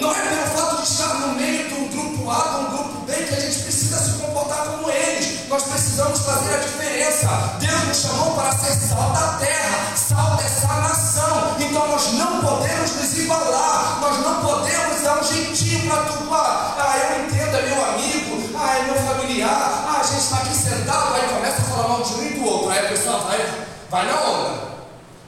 Não 0.00 0.10
é 0.10 0.14
pelo 0.14 0.46
fato 0.46 0.82
de 0.82 0.88
estar 0.88 1.14
no 1.14 1.34
meio 1.34 1.68
de 1.68 1.74
um 1.74 1.88
grupo 1.88 2.30
A, 2.30 2.40
de 2.40 2.56
um 2.56 2.70
grupo 2.70 3.00
B, 3.06 3.12
que 3.12 3.34
a 3.34 3.40
gente 3.40 3.58
precisa 3.58 3.73
se 3.94 4.10
comportar 4.18 4.66
como 4.66 4.90
eles. 4.90 5.48
Nós 5.48 5.62
precisamos 5.62 6.20
fazer 6.20 6.54
a 6.54 6.58
diferença. 6.58 7.28
Deus 7.58 7.84
nos 7.84 7.98
chamou 7.98 8.34
para 8.34 8.52
ser 8.52 8.74
sal 8.74 9.10
da 9.10 9.38
terra, 9.38 9.96
sal 9.96 10.36
dessa 10.36 10.66
nação. 10.66 11.56
Então 11.58 11.88
nós 11.88 12.12
não 12.14 12.40
podemos 12.40 12.94
nos 12.96 13.18
igualar, 13.18 14.00
nós 14.00 14.18
não 14.20 14.42
podemos 14.42 15.02
dar 15.02 15.20
um 15.20 15.24
jeitinho 15.24 15.88
para 15.88 16.02
tudo. 16.04 16.34
Ah, 16.34 16.94
eu 16.96 17.24
entendo, 17.24 17.56
é 17.56 17.62
meu 17.62 17.84
amigo, 17.84 18.58
ah, 18.58 18.78
é 18.78 18.82
meu 18.84 18.94
familiar, 18.94 19.84
ah, 19.86 20.00
a 20.00 20.02
gente 20.02 20.22
está 20.22 20.36
aqui 20.38 20.54
sentado, 20.54 21.14
aí 21.14 21.28
começa 21.28 21.60
a 21.60 21.64
falar 21.64 21.88
mal 21.88 22.02
de 22.02 22.14
um 22.14 22.22
e 22.22 22.28
do 22.34 22.44
outro. 22.46 22.70
Aí 22.70 22.78
a 22.78 22.88
pessoa 22.88 23.18
vai, 23.18 23.66
vai 23.90 24.06
na 24.06 24.20
onda. 24.20 24.64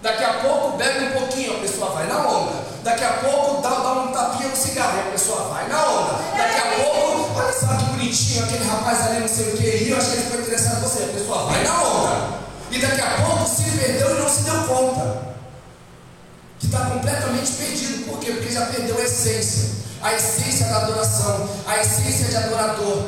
Daqui 0.03 0.25
a 0.25 0.35
pouco 0.35 0.77
bebe 0.77 1.07
um 1.07 1.21
pouquinho, 1.21 1.57
a 1.57 1.61
pessoa 1.61 1.91
vai 1.91 2.07
na 2.07 2.19
onda. 2.19 2.67
Daqui 2.83 3.05
a 3.05 3.13
pouco 3.15 3.61
dá, 3.61 3.71
dá 3.71 3.93
um 3.93 4.13
tapinha 4.13 4.49
no 4.49 4.57
cigarro, 4.57 5.01
a 5.01 5.11
pessoa 5.11 5.49
vai 5.49 5.69
na 5.69 5.85
onda. 5.85 6.13
Daqui 6.37 6.59
a 6.61 6.85
pouco, 6.85 7.39
olha 7.39 7.53
que 8.07 8.17
bonitinho, 8.17 8.45
aquele 8.45 8.65
rapaz 8.65 9.07
ali, 9.07 9.21
não 9.21 9.29
sei 9.29 9.53
o 9.53 9.57
que, 9.57 9.65
e 9.65 9.91
eu 9.91 9.97
acho 9.97 10.11
que 10.11 10.17
ele 10.17 10.23
ficou 10.23 10.41
interessado 10.41 10.79
em 10.79 10.81
você, 10.81 11.03
a 11.05 11.07
pessoa 11.07 11.45
vai 11.47 11.65
na 11.65 11.83
onda. 11.83 12.39
E 12.71 12.79
daqui 12.79 13.01
a 13.01 13.23
pouco 13.23 13.49
se 13.49 13.71
perdeu 13.71 14.17
e 14.17 14.21
não 14.21 14.29
se 14.29 14.43
deu 14.43 14.65
conta. 14.65 15.27
Que 16.59 16.67
está 16.67 16.81
completamente 16.87 17.53
perdido. 17.53 18.05
Por 18.07 18.19
quê? 18.19 18.33
Porque 18.33 18.53
já 18.53 18.67
perdeu 18.67 18.99
a 18.99 19.03
essência. 19.03 19.71
A 20.03 20.15
essência 20.15 20.67
da 20.67 20.79
adoração, 20.79 21.49
a 21.67 21.79
essência 21.79 22.27
de 22.27 22.37
adorador. 22.37 23.05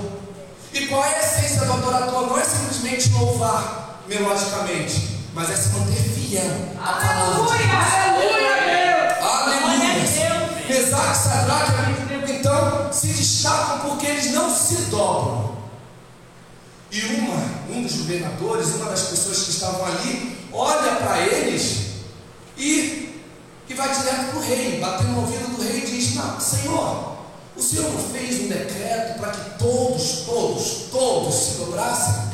E 0.72 0.86
qual 0.86 1.04
é 1.04 1.14
a 1.14 1.18
essência 1.18 1.64
do 1.64 1.72
adorador? 1.72 2.28
Não 2.28 2.38
é 2.38 2.44
simplesmente 2.44 3.10
louvar 3.12 4.02
melodicamente 4.08 5.18
mas 5.34 5.50
é 5.50 5.54
se 5.54 5.68
manter 5.68 6.02
fiel 6.02 6.50
à 6.80 6.94
palavra. 6.94 7.36
Aleluia, 7.36 7.58
Deus! 8.66 9.24
Aleluia! 9.24 9.94
Deus. 9.94 10.68
Mesaque, 10.68 11.16
Sadraque 11.16 11.70
e 11.70 12.17
se 12.98 13.06
destacam 13.08 13.90
porque 13.90 14.06
eles 14.06 14.32
não 14.32 14.54
se 14.54 14.74
dobram. 14.86 15.56
E 16.90 17.00
uma, 17.02 17.36
um 17.70 17.82
dos 17.82 17.96
governadores, 17.96 18.68
uma 18.74 18.86
das 18.86 19.02
pessoas 19.02 19.44
que 19.44 19.50
estavam 19.50 19.84
ali, 19.84 20.36
olha 20.52 20.96
para 20.96 21.20
eles 21.20 21.88
e, 22.56 23.22
e 23.68 23.74
vai 23.74 23.94
direto 23.94 24.30
para 24.30 24.38
o 24.38 24.42
rei, 24.42 24.80
batendo 24.80 25.10
no 25.10 25.20
ouvido 25.20 25.56
do 25.56 25.62
rei 25.62 25.84
e 25.84 25.86
diz: 25.86 26.14
Não, 26.14 26.40
Senhor, 26.40 27.18
o 27.56 27.62
Senhor 27.62 27.92
não 27.92 28.02
fez 28.10 28.40
um 28.40 28.48
decreto 28.48 29.18
para 29.18 29.32
que 29.32 29.58
todos, 29.58 30.22
todos, 30.24 30.90
todos 30.90 31.34
se 31.34 31.50
dobrassem? 31.58 32.28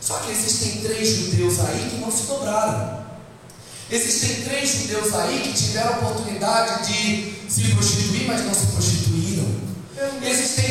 Só 0.00 0.18
que 0.18 0.30
existem 0.30 0.82
três 0.82 1.08
judeus 1.08 1.58
aí 1.60 1.90
que 1.90 1.96
não 1.96 2.12
se 2.12 2.22
dobraram. 2.26 3.04
Existem 3.90 4.44
três 4.44 4.70
judeus 4.70 5.12
aí 5.14 5.40
que 5.40 5.52
tiveram 5.52 5.94
a 5.94 5.98
oportunidade 5.98 6.86
de 6.86 7.50
se 7.50 7.62
prostituir, 7.74 8.26
mas 8.26 8.44
não 8.44 8.54
se. 8.54 8.66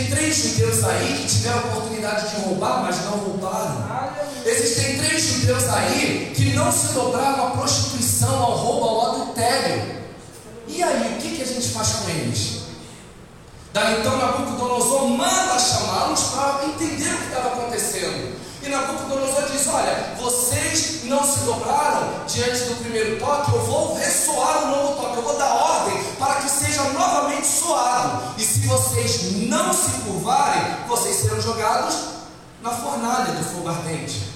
Existem 0.06 0.10
três 0.10 0.36
judeus 0.36 0.84
aí 0.84 1.18
que 1.22 1.28
tiveram 1.28 1.58
a 1.58 1.66
oportunidade 1.66 2.30
de 2.30 2.42
roubar, 2.42 2.84
mas 2.84 3.04
não 3.06 3.18
roubaram. 3.18 4.12
Existem 4.46 4.98
três 5.00 5.24
judeus 5.24 5.64
aí 5.70 6.32
que 6.36 6.54
não 6.54 6.72
se 6.72 6.94
dobraram 6.94 7.48
à 7.48 7.52
prostituição, 7.52 8.36
ao 8.36 8.52
roubo, 8.52 8.86
ao 8.86 9.12
adultério. 9.12 9.96
E 10.68 10.84
aí, 10.84 11.16
o 11.16 11.22
que, 11.22 11.36
que 11.36 11.42
a 11.42 11.46
gente 11.46 11.70
faz 11.70 11.94
com 11.94 12.10
eles? 12.10 12.66
Daí 13.74 14.00
então 14.00 14.18
Nabucodonosor 14.18 15.10
manda 15.10 15.60
chamá-los 15.60 16.22
para 16.22 16.66
entender 16.66 17.14
o 17.14 17.18
que 17.18 17.26
estava 17.26 17.48
acontecendo. 17.50 18.35
E 18.66 18.70
Nabucodonosor 18.70 19.52
diz: 19.52 19.68
Olha, 19.68 20.16
vocês 20.18 21.04
não 21.04 21.24
se 21.24 21.42
dobraram 21.42 22.26
diante 22.28 22.64
do 22.64 22.76
primeiro 22.82 23.20
toque, 23.20 23.54
eu 23.54 23.62
vou 23.62 23.96
ressoar 23.96 24.64
o 24.64 24.68
novo 24.68 25.02
toque, 25.02 25.18
eu 25.18 25.22
vou 25.22 25.38
dar 25.38 25.54
ordem 25.54 26.04
para 26.18 26.36
que 26.42 26.50
seja 26.50 26.82
novamente 26.90 27.46
soado. 27.46 28.34
E 28.38 28.42
se 28.42 28.62
vocês 28.62 29.34
não 29.48 29.72
se 29.72 29.92
curvarem, 30.02 30.64
vocês 30.88 31.18
serão 31.18 31.40
jogados 31.40 31.96
na 32.64 32.72
fornalha 32.72 33.34
do 33.34 33.44
fogo 33.44 33.70
ardente. 33.70 34.34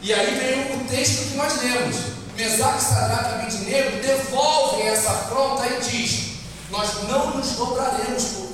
E 0.00 0.12
aí 0.14 0.34
vem 0.34 0.80
o 0.80 0.88
texto 0.88 1.30
que 1.30 1.36
nós 1.36 1.60
lemos. 1.62 1.96
Mesaque, 2.34 2.82
Sadraque 2.82 3.28
e 3.28 3.34
Abednego 3.34 4.02
devolvem 4.02 4.88
essa 4.88 5.10
afronta 5.10 5.66
e 5.66 5.80
diz: 5.82 6.38
Nós 6.70 7.02
não 7.06 7.36
nos 7.36 7.50
dobraremos 7.50 8.24
por 8.24 8.51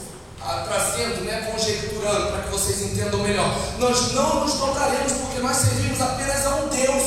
trazendo, 0.65 1.25
né, 1.25 1.51
conjecturando, 1.53 2.33
para 2.33 2.43
que 2.43 2.51
vocês 2.51 2.83
entendam 2.83 3.21
melhor. 3.21 3.55
Nós 3.79 4.13
não 4.13 4.41
nos 4.41 4.55
dobraremos 4.55 5.13
porque 5.13 5.41
nós 5.41 5.57
servimos 5.57 6.01
apenas 6.01 6.47
a 6.47 6.57
um 6.57 6.69
Deus. 6.69 7.05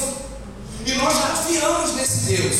E 0.86 0.94
nós 0.94 1.14
confiamos 1.14 1.96
nesse 1.96 2.18
Deus. 2.32 2.56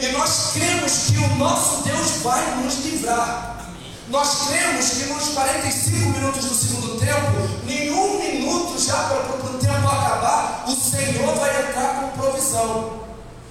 E 0.00 0.08
nós 0.12 0.52
cremos 0.52 0.92
que 1.06 1.18
o 1.18 1.36
nosso 1.36 1.82
Deus 1.82 2.22
vai 2.22 2.56
nos 2.62 2.84
livrar. 2.84 3.56
Nós 4.08 4.48
cremos 4.48 4.88
que 4.90 5.04
nos 5.06 5.28
45 5.30 6.10
minutos 6.10 6.44
do 6.44 6.54
segundo 6.54 7.00
tempo, 7.00 7.32
nenhum 7.64 8.18
minuto 8.18 8.78
já 8.78 8.94
para 8.94 9.18
o 9.18 9.58
tempo 9.58 9.88
acabar, 9.88 10.64
o 10.68 10.70
Senhor 10.70 11.34
vai 11.34 11.68
entrar 11.68 12.00
com 12.00 12.20
provisão. 12.20 13.00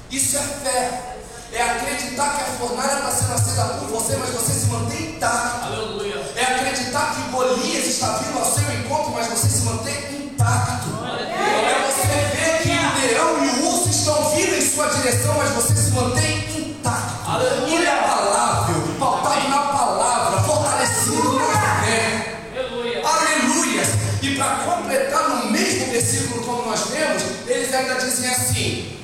Isso 0.09 0.37
é 0.37 0.41
fé 0.41 1.14
é 1.55 1.61
acreditar 1.61 2.35
que 2.35 2.41
a 2.41 2.45
fornalha 2.57 2.95
está 2.95 3.11
sendo 3.11 3.33
acesa 3.33 3.63
por 3.79 3.87
você, 3.87 4.17
mas 4.17 4.29
você 4.31 4.51
se 4.51 4.65
mantém 4.65 5.15
intacto. 5.15 5.67
Aleluia. 5.67 6.21
É 6.35 6.43
acreditar 6.43 7.15
que 7.15 7.31
Golias 7.31 7.85
está 7.85 8.07
vindo 8.17 8.37
ao 8.37 8.45
seu 8.45 8.63
encontro, 8.73 9.13
mas 9.13 9.27
você 9.27 9.47
se 9.47 9.61
mantém 9.61 9.95
intacto. 10.25 10.89
Aleluia. 10.99 11.33
É 11.33 11.91
você 11.91 12.07
ver 12.35 12.61
que 12.61 12.69
o 12.69 13.07
leão 13.07 13.45
e 13.45 13.49
o 13.61 13.69
urso 13.69 13.89
estão 13.89 14.31
vindo 14.31 14.53
em 14.53 14.69
sua 14.69 14.87
direção, 14.87 15.33
mas 15.37 15.49
você 15.51 15.75
se 15.75 15.91
mantém 15.91 16.39
intacto. 16.59 17.31
Aleluia. 17.31 17.81
Inabalável, 17.81 18.81
pautado 18.99 19.47
na 19.47 19.59
palavra, 19.59 20.43
fortalecido 20.43 21.39
na 21.39 21.83
fé. 21.85 22.37
Aleluia. 22.53 23.01
Aleluia. 23.07 23.83
E 24.21 24.35
para 24.35 24.55
completar 24.57 25.29
no 25.29 25.51
mesmo 25.51 25.85
versículo 25.89 26.43
como 26.43 26.69
nós 26.69 26.81
vemos, 26.89 27.23
eles 27.47 27.73
ainda 27.73 27.95
dizem 27.95 28.29
assim: 28.29 28.94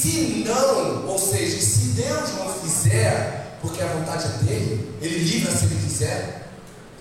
se 0.00 0.44
não, 0.46 1.06
ou 1.06 1.18
seja, 1.18 1.60
se 1.60 1.88
Deus 1.88 2.30
não 2.38 2.48
fizer, 2.54 3.58
porque 3.60 3.82
a 3.82 3.86
vontade 3.86 4.24
é 4.24 4.44
dele, 4.44 4.96
ele 5.02 5.18
livra 5.18 5.52
se 5.52 5.66
ele 5.66 5.80
quiser, 5.82 6.48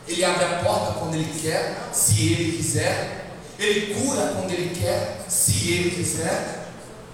ele 0.06 0.26
abre 0.26 0.44
a 0.44 0.60
porta 0.60 1.00
quando 1.00 1.16
ele 1.16 1.34
quer, 1.42 1.90
se 1.94 2.34
ele 2.34 2.58
quiser, 2.58 3.26
ele 3.58 3.94
cura 3.94 4.34
quando 4.36 4.52
ele 4.52 4.76
quer, 4.78 5.26
se 5.30 5.72
ele 5.72 5.92
quiser, 5.92 6.66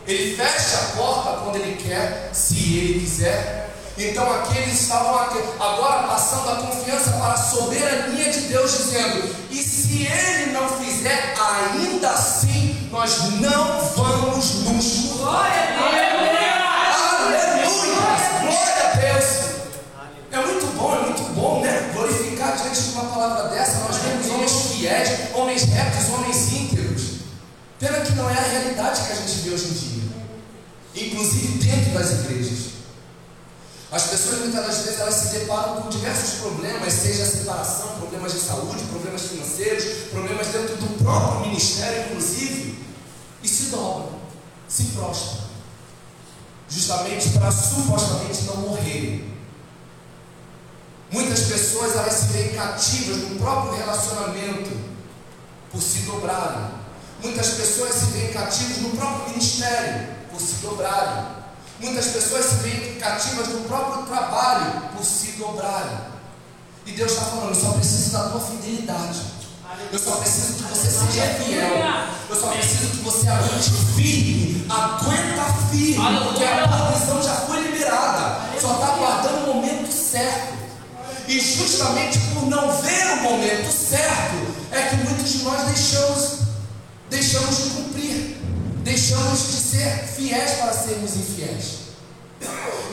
ele 0.08 0.36
fecha 0.36 0.78
a 0.78 0.98
porta 0.98 1.44
quando 1.44 1.58
ele 1.58 1.76
quer, 1.76 2.32
se 2.34 2.78
ele 2.78 3.00
quiser. 3.02 3.70
Então 3.98 4.30
aqueles 4.34 4.82
estavam 4.82 5.16
agora 5.60 6.08
passando 6.08 6.50
a 6.50 6.56
confiança 6.56 7.12
para 7.12 7.34
a 7.34 7.38
soberania 7.38 8.32
de 8.32 8.40
Deus, 8.42 8.72
dizendo: 8.72 9.36
e 9.52 9.58
se 9.62 10.06
ele 10.06 10.52
não 10.52 10.68
fizer, 10.68 11.34
ainda 11.40 12.10
assim 12.10 12.55
nós 13.06 13.40
não 13.40 13.86
vamos 13.96 14.64
nos 14.64 15.18
Glória 15.18 15.76
Aleluia! 15.78 16.56
Glória 18.42 18.84
a 18.84 18.96
Deus! 18.96 19.26
É 20.32 20.38
muito 20.44 20.66
bom, 20.76 20.96
é 20.96 21.02
muito 21.02 21.22
bom, 21.36 21.62
né? 21.62 21.92
Glorificar 21.94 22.58
diante 22.58 22.82
de 22.82 22.90
uma 22.94 23.04
palavra 23.04 23.50
dessa. 23.50 23.78
Nós 23.82 23.98
vemos 23.98 24.28
homens 24.28 24.52
fiéis, 24.72 25.36
homens 25.36 25.64
retos, 25.66 26.10
homens 26.16 26.52
íntegros. 26.52 27.02
Pena 27.80 28.00
que 28.00 28.14
não 28.14 28.28
é 28.28 28.34
a 28.34 28.42
realidade 28.42 29.02
que 29.06 29.12
a 29.12 29.16
gente 29.16 29.40
vê 29.42 29.52
hoje 29.52 29.66
em 29.66 29.74
dia, 29.74 31.06
inclusive 31.06 31.60
dentro 31.60 31.92
das 31.92 32.12
igrejas. 32.12 32.74
As 33.92 34.04
pessoas 34.08 34.40
muitas 34.40 34.66
das 34.66 34.78
vezes 34.80 35.00
elas 35.00 35.14
se 35.14 35.28
deparam 35.38 35.84
com 35.84 35.90
diversos 35.90 36.40
problemas, 36.40 36.92
seja 36.92 37.24
separação, 37.24 38.00
problemas 38.00 38.34
de 38.34 38.40
saúde, 38.40 38.84
problemas 38.86 39.22
financeiros, 39.22 39.84
problemas 40.10 40.48
dentro 40.48 40.76
do 40.78 41.04
próprio 41.04 41.42
ministério, 41.48 42.06
inclusive, 42.08 42.75
se 43.56 43.64
dobram, 43.68 44.10
se 44.68 44.84
prostram, 44.86 45.46
justamente 46.70 47.30
para 47.30 47.52
supostamente 47.52 48.44
não 48.44 48.58
morrerem. 48.58 49.34
Muitas 51.12 51.42
pessoas 51.42 51.96
elas 51.96 52.14
se 52.14 52.26
veem 52.34 52.54
cativas 52.54 53.18
no 53.30 53.40
próprio 53.40 53.76
relacionamento 53.76 54.78
por 55.72 55.82
se 55.82 56.00
dobrarem. 56.00 56.72
Muitas 57.24 57.48
pessoas 57.52 57.94
se 57.94 58.06
veem 58.08 58.34
cativas 58.34 58.78
no 58.80 58.90
próprio 58.90 59.30
ministério 59.30 60.08
por 60.30 60.42
se 60.42 60.56
dobrarem. 60.56 61.26
Muitas 61.80 62.08
pessoas 62.08 62.46
se 62.46 62.56
veem 62.56 62.96
cativas 63.00 63.48
no 63.50 63.62
próprio 63.62 64.06
trabalho 64.06 64.90
por 64.96 65.06
se 65.06 65.32
dobrarem. 65.34 65.98
E 66.86 66.92
Deus 66.92 67.12
está 67.12 67.26
falando, 67.26 67.56
só 67.56 67.72
preciso 67.72 68.12
da 68.12 68.30
tua 68.30 68.42
fidelidade. 68.42 69.35
Eu 69.92 70.00
só 70.00 70.12
preciso 70.18 70.54
que 70.56 70.64
você 70.64 70.90
seja 70.90 71.28
fiel. 71.36 71.84
Eu 72.30 72.36
só 72.36 72.48
preciso 72.48 72.88
que 72.92 72.98
você 72.98 73.30
aguente 73.30 73.72
firme. 73.96 74.66
Aguenta 74.70 75.54
firme. 75.72 76.20
Porque 76.24 76.44
a 76.44 76.68
provisão 76.68 77.22
já 77.22 77.36
foi 77.36 77.62
liberada. 77.62 78.42
Só 78.60 78.74
está 78.74 78.88
aguardando 78.88 79.52
o 79.52 79.56
momento 79.56 79.92
certo. 79.92 80.56
E 81.28 81.40
justamente 81.40 82.20
por 82.34 82.48
não 82.48 82.72
ver 82.82 83.08
o 83.14 83.24
momento 83.24 83.72
certo, 83.72 84.56
é 84.72 84.82
que 84.84 84.96
muitos 84.98 85.32
de 85.32 85.44
nós 85.44 85.66
deixamos, 85.66 86.40
deixamos 87.10 87.58
de 87.58 87.70
cumprir 87.72 88.36
deixamos 88.86 89.40
de 89.48 89.58
ser 89.58 90.08
fiéis 90.16 90.52
para 90.52 90.72
sermos 90.72 91.16
infiéis. 91.16 91.86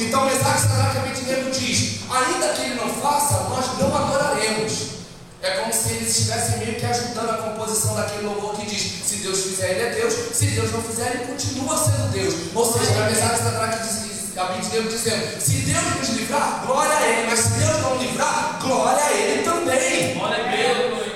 Então, 0.01 0.25
Mesaque, 0.25 0.99
Abednego 0.99 1.51
diz: 1.51 2.01
ainda 2.11 2.49
que 2.55 2.63
ele 2.63 2.75
não 2.75 2.89
faça, 2.89 3.45
nós 3.51 3.79
não 3.79 3.95
adoraremos. 3.95 5.02
É 5.43 5.51
como 5.57 5.73
se 5.73 5.89
eles 5.91 6.17
estivessem 6.17 6.59
meio 6.59 6.77
que 6.79 6.87
ajudando 6.87 7.31
a 7.31 7.37
composição 7.39 7.97
daquele 7.97 8.27
louvor 8.27 8.55
que 8.55 8.65
diz: 8.65 9.03
se 9.05 9.17
Deus 9.17 9.43
fizer, 9.43 9.73
ele 9.73 9.83
é 9.83 9.91
Deus, 9.91 10.15
se 10.33 10.47
Deus 10.47 10.71
não 10.71 10.81
fizer, 10.81 11.17
ele 11.17 11.27
continua 11.27 11.77
sendo 11.77 12.13
Deus. 12.13 12.35
Ou 12.55 12.73
seja, 12.73 12.93
na 12.93 13.11
Mesaque, 13.11 13.43
Sadraque 13.43 13.89
e 14.35 14.39
Abednego 14.39 14.89
dizendo: 14.89 15.41
se 15.41 15.55
Deus 15.63 15.85
nos 15.99 16.09
livrar, 16.11 16.63
glória 16.65 16.97
a 16.97 17.09
ele, 17.09 17.27
mas 17.29 17.41
se 17.41 17.49
Deus 17.49 17.83
não 17.83 17.97
livrar, 17.97 18.59
glória 18.63 19.05
a 19.05 19.13
ele 19.13 19.43
também. 19.43 20.15
Glória 20.15 20.45
a 20.45 20.49
Deus. 20.49 21.13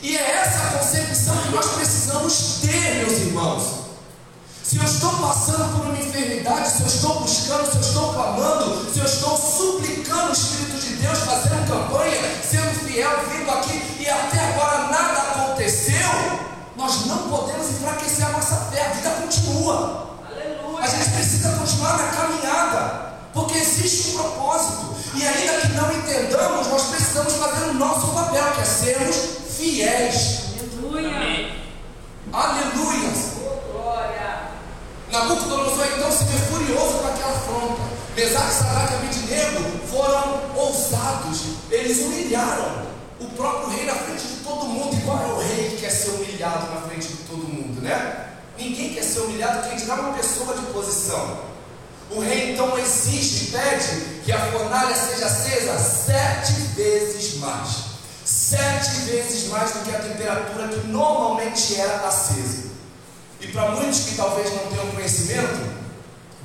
E 0.00 0.16
é 0.16 0.30
essa 0.30 0.68
a 0.68 0.78
concepção 0.78 1.36
que 1.42 1.48
nós 1.50 1.66
precisamos 1.72 2.60
ter, 2.62 3.04
meus 3.04 3.12
irmãos. 3.12 3.86
Se 4.64 4.78
eu 4.78 4.84
estou 4.84 5.12
passando 5.18 5.76
por 5.76 5.86
uma 5.86 5.98
enfermidade, 5.98 6.70
se 6.70 6.80
eu 6.80 6.86
estou 6.86 7.20
buscando, 7.20 7.70
se 7.70 7.76
eu 7.76 7.80
estou 7.82 8.14
clamando, 8.14 8.90
se 8.92 9.00
eu 9.00 9.04
estou 9.04 9.36
suplicando 9.36 10.30
o 10.30 10.32
Espírito 10.32 10.78
de 10.78 10.94
Deus, 10.94 11.18
campanha, 11.18 11.35
vindo 13.28 13.50
aqui 13.50 13.96
e 14.00 14.08
até 14.08 14.38
agora 14.40 14.88
nada 14.88 15.20
aconteceu, 15.20 16.10
nós 16.76 17.06
não 17.06 17.28
podemos 17.28 17.70
enfraquecer 17.70 18.26
a 18.26 18.30
nossa 18.30 18.56
fé, 18.70 18.86
a 18.86 18.90
vida 18.90 19.10
continua. 19.10 20.18
Aleluia. 20.30 20.84
A 20.84 20.86
gente 20.86 21.10
precisa 21.10 21.52
continuar 21.52 21.98
na 21.98 22.08
caminhada, 22.08 23.12
porque 23.32 23.58
existe 23.58 24.10
um 24.10 24.18
propósito. 24.18 24.94
E 25.14 25.26
ainda 25.26 25.60
que 25.60 25.68
não 25.68 25.92
entendamos, 25.92 26.66
nós 26.68 26.82
precisamos 26.84 27.32
fazer 27.34 27.70
o 27.70 27.74
nosso 27.74 28.08
papel, 28.08 28.44
que 28.52 28.60
é 28.60 28.64
sermos 28.64 29.16
fiéis. 29.56 30.40
Aleluia. 30.82 31.56
Aleluia. 32.32 33.36
Nabucodonosor 35.10 35.86
então 35.96 36.12
se 36.12 36.24
vê 36.24 36.38
furioso 36.46 36.98
com 36.98 37.08
aquela 37.08 37.30
afronta. 37.30 37.82
Mesaque, 38.14 38.54
Sadraque 38.54 38.92
e 38.92 38.96
Abednego 38.96 39.86
foram 39.88 40.40
ousados, 40.56 41.42
eles 41.70 41.98
humilharam 42.00 42.86
o 43.18 43.24
próprio 43.36 43.76
rei 43.76 43.86
na 43.86 43.94
frente 43.94 44.26
de 44.26 44.36
todo 44.44 44.66
mundo. 44.66 45.04
Qual 45.04 45.22
é 45.22 45.26
o 45.26 45.38
rei 45.38 45.70
que 45.70 45.76
quer 45.76 45.90
ser 45.90 46.10
humilhado 46.10 46.74
na 46.74 46.80
frente 46.82 47.08
de 47.08 47.16
todo 47.24 47.48
mundo, 47.48 47.80
né? 47.80 48.26
Ninguém 48.58 48.94
quer 48.94 49.02
ser 49.02 49.20
humilhado, 49.20 49.68
quem 49.68 49.76
dirá 49.76 49.94
uma 49.94 50.14
pessoa 50.14 50.56
de 50.56 50.66
posição. 50.66 51.44
O 52.10 52.20
rei 52.20 52.52
então 52.52 52.78
exige, 52.78 53.50
pede 53.50 54.22
que 54.24 54.32
a 54.32 54.38
fornalha 54.52 54.94
seja 54.94 55.26
acesa 55.26 55.78
sete 55.78 56.52
vezes 56.74 57.38
mais. 57.38 57.68
Sete 58.24 58.90
vezes 59.06 59.48
mais 59.48 59.72
do 59.72 59.80
que 59.80 59.94
a 59.94 59.98
temperatura 59.98 60.68
que 60.68 60.86
normalmente 60.86 61.76
era 61.76 62.06
acesa. 62.06 62.66
E 63.40 63.48
para 63.48 63.70
muitos 63.72 64.00
que 64.00 64.14
talvez 64.14 64.50
não 64.50 64.70
tenham 64.70 64.86
conhecimento, 64.92 65.76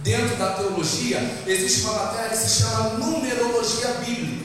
dentro 0.03 0.35
da 0.35 0.53
teologia 0.53 1.19
existe 1.47 1.81
uma 1.81 1.93
matéria 2.05 2.29
que 2.29 2.37
se 2.37 2.61
chama 2.61 2.89
numerologia 2.97 3.87
bíblica. 4.05 4.40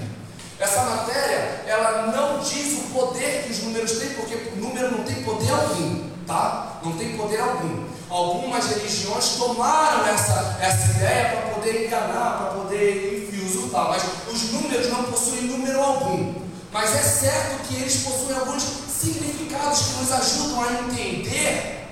Essa 0.59 0.83
matéria, 0.83 1.65
ela 1.67 2.07
não 2.07 2.39
diz 2.39 2.79
o 2.79 2.93
poder 2.93 3.45
que 3.45 3.53
os 3.53 3.63
números 3.65 3.93
têm, 3.99 4.11
porque 4.11 4.35
o 4.35 4.57
número 4.57 4.91
não 4.91 5.05
tem 5.05 5.23
poder 5.23 5.51
algum, 5.51 6.09
tá? 6.27 6.81
Não 6.83 6.93
tem 6.97 7.17
poder 7.17 7.41
algum. 7.41 7.85
Algumas 8.09 8.67
religiões 8.67 9.37
tomaram 9.37 10.07
essa, 10.07 10.57
essa 10.61 10.93
ideia 10.93 11.29
para 11.29 11.55
poder 11.55 11.87
enganar, 11.87 12.39
para 12.39 12.61
poder, 12.61 13.29
enfim, 13.29 13.45
usurpar, 13.45 13.89
mas 13.91 14.03
os 14.33 14.53
números 14.53 14.89
não 14.89 15.05
possuem 15.05 15.43
número 15.43 15.79
algum. 15.79 16.35
Mas 16.73 16.95
é 16.95 17.03
certo 17.03 17.67
que 17.67 17.77
eles 17.77 17.97
possuem 18.03 18.39
alguns 18.39 18.63
significados 18.63 19.81
que 19.81 19.93
nos 19.99 20.13
ajudam 20.13 20.63
a 20.63 20.73
entender 20.73 21.87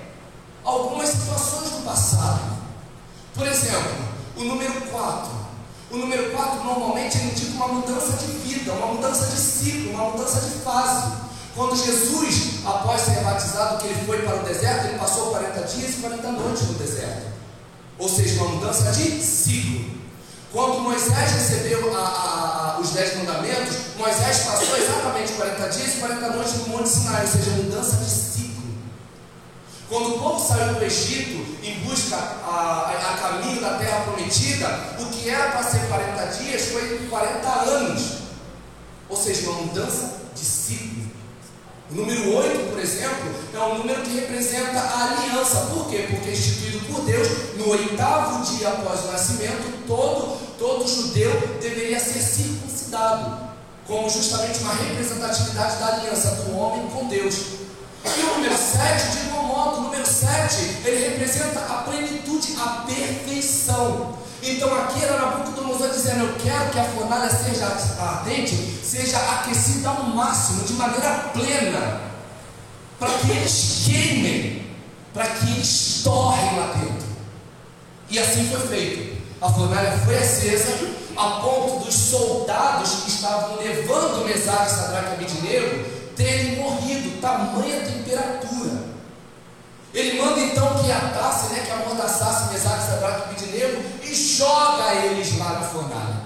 algumas 0.63 1.09
situações 1.09 1.69
do 1.69 1.85
passado. 1.85 2.55
Por 3.35 3.47
exemplo, 3.47 3.91
o 4.37 4.43
número 4.43 4.81
4. 4.89 5.44
O 5.91 5.97
número 5.97 6.31
4 6.31 6.63
normalmente 6.63 7.17
indica 7.17 7.51
uma 7.55 7.67
mudança 7.67 8.13
de 8.13 8.25
vida, 8.25 8.73
uma 8.73 8.87
mudança 8.87 9.27
de 9.27 9.37
ciclo, 9.37 9.91
uma 9.91 10.11
mudança 10.11 10.41
de 10.41 10.51
fase. 10.63 11.13
Quando 11.55 11.75
Jesus, 11.75 12.65
após 12.65 13.01
ser 13.01 13.23
batizado, 13.23 13.77
que 13.77 13.87
ele 13.87 14.05
foi 14.05 14.21
para 14.23 14.35
o 14.35 14.43
deserto, 14.43 14.87
ele 14.87 14.99
passou 14.99 15.31
40 15.31 15.61
dias 15.61 15.91
e 15.91 16.01
40 16.01 16.31
noites 16.31 16.63
no 16.63 16.73
deserto. 16.73 17.27
Ou 17.97 18.09
seja, 18.09 18.41
uma 18.41 18.55
mudança 18.55 18.91
de 18.91 19.23
ciclo. 19.23 19.95
Quando 20.51 20.81
Moisés 20.81 21.31
recebeu 21.31 21.95
a, 21.95 21.99
a, 21.99 22.75
a, 22.75 22.79
os 22.79 22.89
10 22.91 23.17
mandamentos, 23.17 23.75
Moisés 23.97 24.39
passou 24.39 24.77
exatamente 24.77 25.33
40 25.33 25.69
dias 25.69 25.95
e 25.95 25.99
40 25.99 26.29
noites 26.29 26.53
no 26.55 26.67
Monte 26.69 26.89
Sinai, 26.89 27.21
ou 27.21 27.27
seja, 27.27 27.51
mudança 27.51 27.97
de 27.97 28.09
ciclo. 28.09 28.24
Quando 29.95 30.17
o 30.17 30.19
povo 30.19 30.45
saiu 30.45 30.73
do 30.73 30.83
Egito 30.83 31.55
em 31.63 31.79
busca 31.85 32.17
a, 32.17 32.91
a, 32.91 33.17
caminho 33.17 33.61
da 33.61 33.77
terra 33.77 34.01
prometida, 34.01 34.67
o 34.99 35.05
que 35.05 35.29
era 35.29 35.51
para 35.51 35.63
ser 35.63 35.87
40 35.87 36.25
dias 36.37 36.65
foi 36.65 37.07
40 37.09 37.47
anos. 37.47 38.01
Ou 39.07 39.15
seja, 39.15 39.49
uma 39.49 39.61
mudança 39.61 40.17
de 40.35 40.43
ciclo. 40.43 41.01
O 41.89 41.95
número 41.95 42.35
8, 42.35 42.71
por 42.71 42.79
exemplo, 42.81 43.33
é 43.53 43.57
um 43.57 43.77
número 43.77 44.01
que 44.01 44.19
representa 44.19 44.79
a 44.81 45.13
aliança. 45.13 45.61
Por 45.73 45.89
quê? 45.89 46.07
Porque 46.09 46.29
instituído 46.29 46.79
por 46.87 47.05
Deus, 47.05 47.29
no 47.55 47.69
oitavo 47.69 48.43
dia 48.53 48.67
após 48.67 49.05
o 49.05 49.13
nascimento, 49.13 49.87
todo, 49.87 50.37
todo 50.59 50.85
judeu 50.85 51.31
deveria 51.61 52.01
ser 52.01 52.19
circuncidado, 52.19 53.47
como 53.87 54.09
justamente 54.09 54.59
uma 54.59 54.73
representatividade 54.73 55.77
da 55.77 55.87
aliança 55.87 56.31
do 56.43 56.57
homem 56.57 56.85
com 56.87 57.07
Deus. 57.07 57.63
E 58.05 58.21
o 58.21 58.35
número 58.35 58.55
7, 58.55 59.11
de 59.11 59.25
igual 59.25 59.43
modo, 59.43 59.77
o 59.77 59.81
número 59.81 60.05
7, 60.05 60.81
ele 60.85 61.09
representa 61.09 61.59
a 61.59 61.83
plenitude, 61.83 62.55
a 62.59 62.83
perfeição. 62.85 64.17
Então 64.43 64.73
aqui 64.75 65.03
era 65.03 65.17
Nabucodonosor 65.17 65.89
dizendo, 65.89 66.25
eu 66.25 66.35
quero 66.35 66.69
que 66.69 66.79
a 66.79 66.83
fornalha 66.83 67.29
seja 67.29 67.65
ardente, 67.99 68.55
seja 68.83 69.17
aquecida 69.17 69.89
ao 69.89 70.03
máximo, 70.03 70.63
de 70.65 70.73
maneira 70.73 71.31
plena, 71.33 72.01
para 72.99 73.09
que 73.09 73.31
eles 73.31 73.83
queimem, 73.85 74.67
para 75.11 75.25
que 75.25 75.51
eles 75.51 76.01
torrem 76.03 76.59
lá 76.59 76.73
dentro. 76.73 77.07
E 78.09 78.19
assim 78.19 78.47
foi 78.49 78.67
feito. 78.67 79.15
A 79.41 79.51
fornalha 79.51 79.97
foi 80.05 80.15
acesa, 80.15 80.93
a 81.17 81.29
ponto 81.41 81.85
dos 81.85 81.95
soldados 81.95 83.03
que 83.03 83.09
estavam 83.09 83.57
levando 83.57 84.25
Mesaque, 84.25 84.69
Sadraque 84.69 85.09
e 85.09 85.13
Abidnego 85.13 86.04
terem 86.15 86.55
morrido, 86.57 87.21
tamanha 87.21 87.81
temperatura. 87.81 88.95
Ele 89.93 90.21
manda 90.21 90.39
então 90.41 90.75
que 90.75 90.91
atasse, 90.91 91.53
né, 91.53 91.63
que 91.65 91.71
amordaçasse 91.71 92.53
Mesaque, 92.53 92.83
Sadraque 92.83 93.21
e 93.21 93.23
Abidinego 93.31 93.81
e 94.03 94.13
joga 94.13 94.93
eles 95.05 95.37
lá 95.37 95.53
na 95.53 95.61
fornalha. 95.61 96.25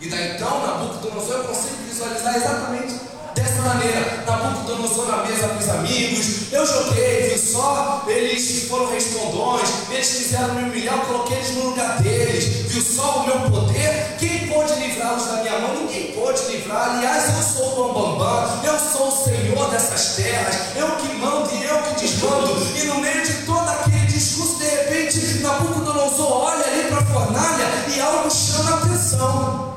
E 0.00 0.08
daí 0.08 0.34
então, 0.34 0.66
Nabucodonosor, 0.66 1.36
eu 1.36 1.44
consigo 1.44 1.76
visualizar 1.88 2.36
exatamente 2.36 2.94
dessa 3.34 3.62
maneira. 3.62 4.24
Nabucodonosor 4.26 5.08
na 5.08 5.24
mesa 5.24 5.48
com 5.48 5.58
os 5.58 5.68
amigos, 5.68 6.52
eu 6.52 6.66
joguei, 6.66 7.28
viu 7.28 7.38
só? 7.38 8.04
Eles 8.06 8.68
foram 8.68 8.90
respondões, 8.90 9.68
eles 9.90 10.08
quiseram 10.08 10.54
me 10.54 10.62
humilhar, 10.64 10.98
eu 10.98 11.04
coloquei 11.04 11.36
eles 11.36 11.50
no 11.50 11.70
lugar 11.70 12.00
deles, 12.02 12.44
viu 12.72 12.82
só 12.82 13.20
o 13.20 13.26
meu 13.26 13.50
poder? 13.50 14.16
Pôde 14.54 14.72
livrá-los 14.74 15.26
da 15.26 15.42
minha 15.42 15.58
mão? 15.58 15.74
Ninguém 15.74 16.12
pôde 16.12 16.40
livrar. 16.44 16.90
Aliás, 16.90 17.24
eu 17.36 17.42
sou 17.42 17.72
o 17.72 17.92
Bambambam, 17.92 18.60
eu 18.62 18.78
sou 18.78 19.08
o 19.08 19.24
Senhor 19.24 19.68
dessas 19.68 20.14
terras, 20.14 20.76
eu 20.76 20.86
que 20.92 21.12
mando 21.14 21.50
e 21.52 21.64
eu 21.64 21.82
que 21.82 22.00
desmando. 22.00 22.56
E 22.76 22.84
no 22.84 23.00
meio 23.00 23.20
de 23.26 23.32
todo 23.46 23.68
aquele 23.68 24.06
discurso, 24.06 24.58
de 24.58 24.64
repente, 24.64 25.40
Nabucodonosor 25.40 26.30
olha 26.30 26.64
ali 26.66 26.84
para 26.84 26.98
a 26.98 27.04
fornalha 27.04 27.66
e 27.88 28.00
algo 28.00 28.30
chama 28.30 28.70
a 28.70 28.78
atenção. 28.78 29.74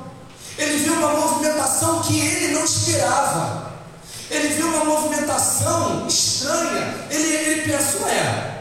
Ele 0.59 0.77
viu 0.77 0.93
uma 0.93 1.09
movimentação 1.09 2.01
que 2.03 2.19
ele 2.19 2.53
não 2.53 2.63
esperava. 2.63 3.71
Ele 4.29 4.47
viu 4.49 4.67
uma 4.67 4.85
movimentação 4.85 6.05
estranha. 6.07 6.93
Ele, 7.09 7.35
ele 7.35 7.61
pensou, 7.71 8.07
é, 8.07 8.56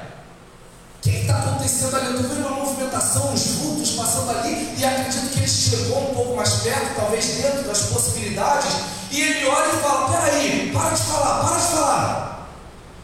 o 0.97 1.03
que 1.03 1.11
está 1.11 1.39
acontecendo 1.39 1.97
ali? 1.97 2.07
Eu 2.07 2.21
estou 2.21 2.37
vendo 2.37 2.47
uma 2.49 2.65
movimentação, 2.65 3.33
uns 3.33 3.47
vultos 3.47 3.91
passando 3.91 4.31
ali, 4.31 4.75
e 4.77 4.85
acredito 4.85 5.31
que 5.31 5.39
ele 5.39 5.49
chegou 5.49 6.11
um 6.11 6.15
pouco 6.15 6.37
mais 6.37 6.51
perto, 6.55 6.97
talvez 6.97 7.25
dentro 7.27 7.63
das 7.63 7.81
possibilidades, 7.83 8.71
e 9.11 9.21
ele 9.21 9.47
olha 9.47 9.73
e 9.73 9.83
fala: 9.83 10.11
peraí, 10.11 10.71
para 10.73 10.91
de 10.91 11.03
falar, 11.03 11.45
para 11.45 11.57
de 11.57 11.67
falar. 11.67 12.27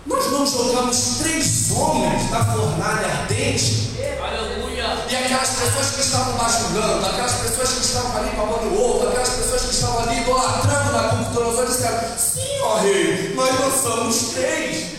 Nós 0.05 0.33
não 0.33 0.45
jogamos 0.45 1.19
três 1.21 1.71
homens 1.71 2.29
na 2.31 2.45
fornalha 2.45 3.07
ardente. 3.07 3.93
Aleluia. 4.21 5.07
E 5.09 5.17
aquelas 5.17 5.49
pessoas 5.51 5.91
que 5.91 6.01
estavam 6.01 6.33
bajulando, 6.35 7.07
aquelas 7.07 7.33
pessoas 7.35 7.69
que 7.69 7.85
estavam 7.85 8.17
ali 8.17 8.31
babando 8.31 8.83
ovo, 8.83 9.09
aquelas 9.09 9.29
pessoas 9.29 9.63
que 9.63 9.75
estavam 9.75 10.01
ali 10.01 10.21
idolatrando 10.23 10.93
na 10.93 11.09
computadora, 11.09 11.67
disseram: 11.67 12.19
Sim, 12.19 12.61
ó 12.63 12.79
rei, 12.79 13.33
nós 13.35 13.61
lançamos 13.61 14.17
três. 14.35 14.92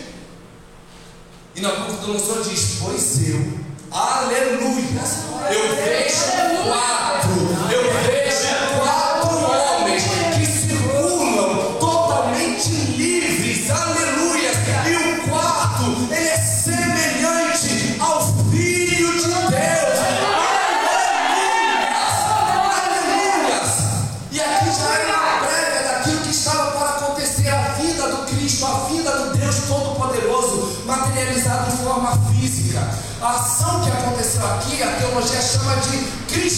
Nabucodonosor 1.64 2.42
diz: 2.42 2.76
Pois 2.82 3.26
eu, 3.26 3.40
aleluia, 3.90 5.00
eu 5.50 5.76
vejo 5.76 6.14
quatro, 6.62 7.13
eu 7.13 7.13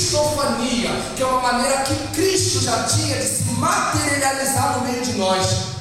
cristofania, 0.07 0.91
que 1.17 1.23
é 1.23 1.27
uma 1.27 1.41
maneira 1.41 1.83
que 1.83 1.95
Cristo 2.15 2.61
já 2.61 2.85
tinha 2.85 3.17
de 3.17 3.27
se 3.27 3.43
materializar 3.59 4.79
no 4.79 4.87
meio 4.87 5.05
de 5.05 5.15
nós. 5.15 5.77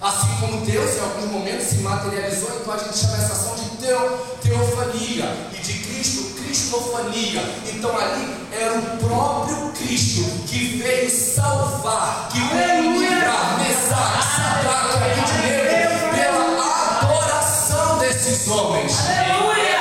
Assim 0.00 0.28
como 0.40 0.64
Deus, 0.64 0.96
em 0.96 1.00
alguns 1.00 1.30
momentos, 1.30 1.66
se 1.66 1.76
materializou, 1.76 2.58
então 2.58 2.72
a 2.72 2.78
gente 2.78 2.96
chama 2.96 3.16
essa 3.16 3.32
ação 3.34 3.54
de 3.54 3.76
teo, 3.76 4.18
teofania 4.42 5.30
e 5.52 5.58
de 5.58 5.72
Cristo, 5.74 6.22
cristofania. 6.42 7.42
Então 7.66 7.94
ali 7.98 8.34
era 8.50 8.78
o 8.78 8.96
próprio 8.96 9.70
Cristo 9.72 10.24
que 10.46 10.82
veio 10.82 11.10
salvar, 11.10 12.28
que 12.32 12.38
veio 12.38 12.98
livrar, 12.98 13.58
mesar, 13.58 14.22
Sadraque 14.36 14.96
e 14.96 15.20
Abednego 15.20 16.16
pela 16.16 17.00
adoração 17.00 17.98
desses 17.98 18.48
homens. 18.48 18.92
Aleluia! 19.00 19.76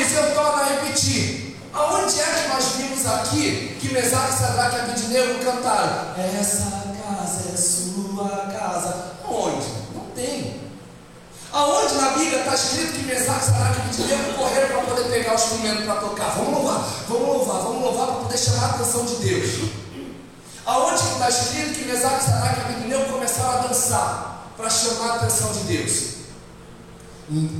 Isso 0.00 0.14
eu 0.16 0.34
torno 0.34 0.60
a 0.60 0.64
repetir. 0.64 1.42
Aonde 1.72 2.20
é 2.20 2.24
que 2.24 2.48
nós 2.48 2.76
vimos 2.76 3.06
aqui 3.06 3.78
que 3.92 4.00
Mesaque, 4.00 4.38
Sadraque 4.38 4.76
e 4.76 4.80
Abednego 4.80 5.44
cantaram? 5.44 6.14
Essa 6.16 6.82
casa 7.04 7.52
é 7.52 7.56
sua 7.56 8.28
casa. 8.50 9.12
Onde? 9.28 9.66
Não 9.94 10.06
tem. 10.14 10.62
Aonde 11.52 11.94
na 11.96 12.10
Bíblia 12.10 12.38
está 12.38 12.54
escrito 12.54 12.92
que 12.94 13.02
Mesaque, 13.02 13.44
Sadraque 13.44 13.76
e 13.76 13.82
Abednego 13.82 14.34
correram 14.38 14.68
para 14.68 14.94
poder 14.94 15.10
pegar 15.10 15.32
o 15.32 15.34
instrumento 15.34 15.84
para 15.84 15.96
tocar? 15.96 16.34
Vamos 16.36 16.54
louvar, 16.54 16.88
vamos 17.06 17.26
louvar, 17.26 17.62
vamos 17.62 17.82
louvar 17.82 18.06
para 18.06 18.16
poder 18.16 18.38
chamar 18.38 18.64
a 18.64 18.70
atenção 18.70 19.04
de 19.04 19.14
Deus. 19.16 19.70
Aonde 20.64 21.02
está 21.02 21.28
escrito 21.28 21.78
que 21.78 21.84
Mesaque, 21.84 22.24
Sadraque 22.24 22.60
e 22.60 22.62
Abednego 22.62 23.12
começaram 23.12 23.58
a 23.58 23.66
dançar 23.66 24.52
para 24.56 24.70
chamar 24.70 25.10
a 25.10 25.14
atenção 25.16 25.52
de 25.52 25.60
Deus? 25.64 26.12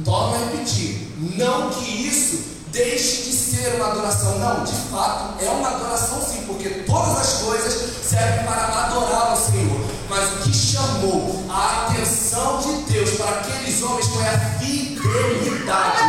Torno 0.04 0.34
a 0.34 0.38
repetir, 0.38 1.14
não 1.36 1.70
que 1.70 2.06
isso 2.06 2.52
deixe 2.72 3.22
de 3.24 3.32
ser 3.32 3.74
uma 3.74 3.88
adoração. 3.88 4.38
Não, 4.38 4.64
de 4.64 4.72
fato, 4.90 5.44
é 5.44 5.48
uma 5.50 5.68
adoração 5.68 6.20
sim, 6.22 6.42
porque 6.46 6.68
todas 6.86 7.18
as 7.18 7.32
coisas 7.42 7.92
servem 8.02 8.44
para 8.44 8.86
adorar 8.86 9.30
ao 9.30 9.36
Senhor. 9.36 9.80
Mas 10.08 10.32
o 10.32 10.36
que 10.38 10.54
chamou 10.54 11.44
a 11.48 11.86
atenção 11.86 12.58
de 12.60 12.92
Deus 12.92 13.10
para 13.10 13.30
aqueles 13.40 13.82
homens 13.82 14.06
foi 14.08 14.26
a 14.26 14.38
fidelidade. 14.58 16.02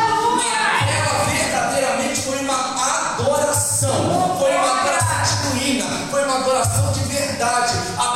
Aquela 0.82 1.26
verdadeiramente 1.26 2.22
foi 2.22 2.39
uma 2.39 3.14
adoração. 3.14 4.38
Foi 4.39 4.55
uma 4.55 4.80
adoração 4.80 5.53
genuína. 5.53 5.86
Foi 6.09 6.24
uma 6.24 6.36
adoração 6.39 6.91
de 6.93 6.99
verdade. 7.01 7.74
A 7.97 8.12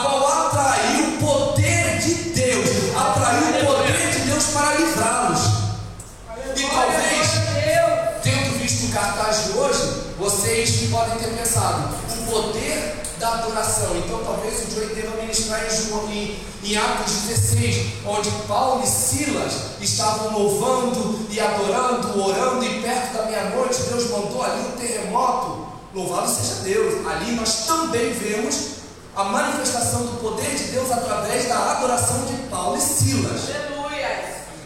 cartaz 8.92 9.46
de 9.46 9.58
hoje, 9.58 10.04
vocês 10.18 10.90
podem 10.90 11.18
ter 11.18 11.30
pensado, 11.38 11.96
o 12.12 12.32
poder 12.32 12.98
da 13.20 13.34
adoração. 13.34 13.96
Então 13.98 14.24
talvez 14.24 14.68
o 14.68 14.72
Joey 14.72 14.96
deva 14.96 15.22
ministrar 15.22 15.66
em, 15.66 15.70
João, 15.70 16.10
em, 16.10 16.40
em 16.64 16.78
Atos 16.78 17.14
16, 17.28 17.88
onde 18.06 18.30
Paulo 18.48 18.84
e 18.84 18.88
Silas 18.88 19.54
estavam 19.82 20.38
louvando 20.38 21.28
e 21.30 21.40
adorando, 21.40 22.24
orando, 22.24 22.64
e 22.64 22.82
perto 22.82 23.14
da 23.14 23.26
meia-noite 23.26 23.82
Deus 23.84 24.10
mandou 24.10 24.44
ali 24.44 24.62
um 24.62 24.78
terremoto. 24.78 25.68
Louvado 25.94 26.30
seja 26.30 26.62
Deus. 26.62 27.06
Ali 27.08 27.32
nós 27.32 27.66
também 27.66 28.12
vemos 28.14 28.78
a 29.16 29.24
manifestação 29.24 30.02
do 30.02 30.22
poder 30.22 30.56
de 30.56 30.66
Deus 30.66 30.92
através 30.92 31.48
da 31.48 31.72
adoração 31.72 32.26
de 32.26 32.34
Paulo 32.50 32.78
e 32.78 32.82
Silas. 32.82 33.77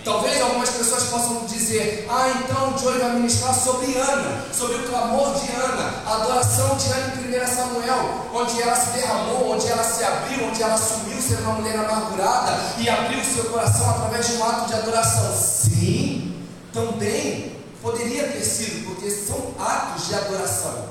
Talvez 0.03 0.41
algumas 0.41 0.69
pessoas 0.69 1.03
possam 1.03 1.45
dizer: 1.45 2.07
Ah, 2.09 2.29
então 2.29 2.73
o 2.73 2.77
Joey 2.77 2.99
vai 2.99 3.13
ministrar 3.13 3.53
sobre 3.53 3.95
Ana, 3.95 4.45
sobre 4.51 4.77
o 4.77 4.87
clamor 4.89 5.35
de 5.35 5.51
Ana, 5.51 5.93
a 6.05 6.15
adoração 6.15 6.75
de 6.75 6.91
Ana 6.91 7.13
em 7.15 7.43
1 7.43 7.55
Samuel, 7.55 8.27
onde 8.33 8.61
ela 8.61 8.75
se 8.75 8.91
derramou, 8.91 9.51
onde 9.51 9.67
ela 9.67 9.83
se 9.83 10.03
abriu, 10.03 10.47
onde 10.47 10.63
ela 10.63 10.73
assumiu 10.73 11.21
ser 11.21 11.35
uma 11.41 11.53
mulher 11.53 11.77
amargurada 11.77 12.57
e 12.79 12.89
abriu 12.89 13.23
seu 13.23 13.45
coração 13.45 13.91
através 13.91 14.27
de 14.27 14.33
um 14.33 14.43
ato 14.43 14.67
de 14.67 14.73
adoração. 14.73 15.37
Sim, 15.37 16.45
também 16.73 17.57
poderia 17.79 18.27
ter 18.27 18.43
sido, 18.43 18.85
porque 18.85 19.09
são 19.09 19.53
atos 19.59 20.07
de 20.07 20.15
adoração. 20.15 20.89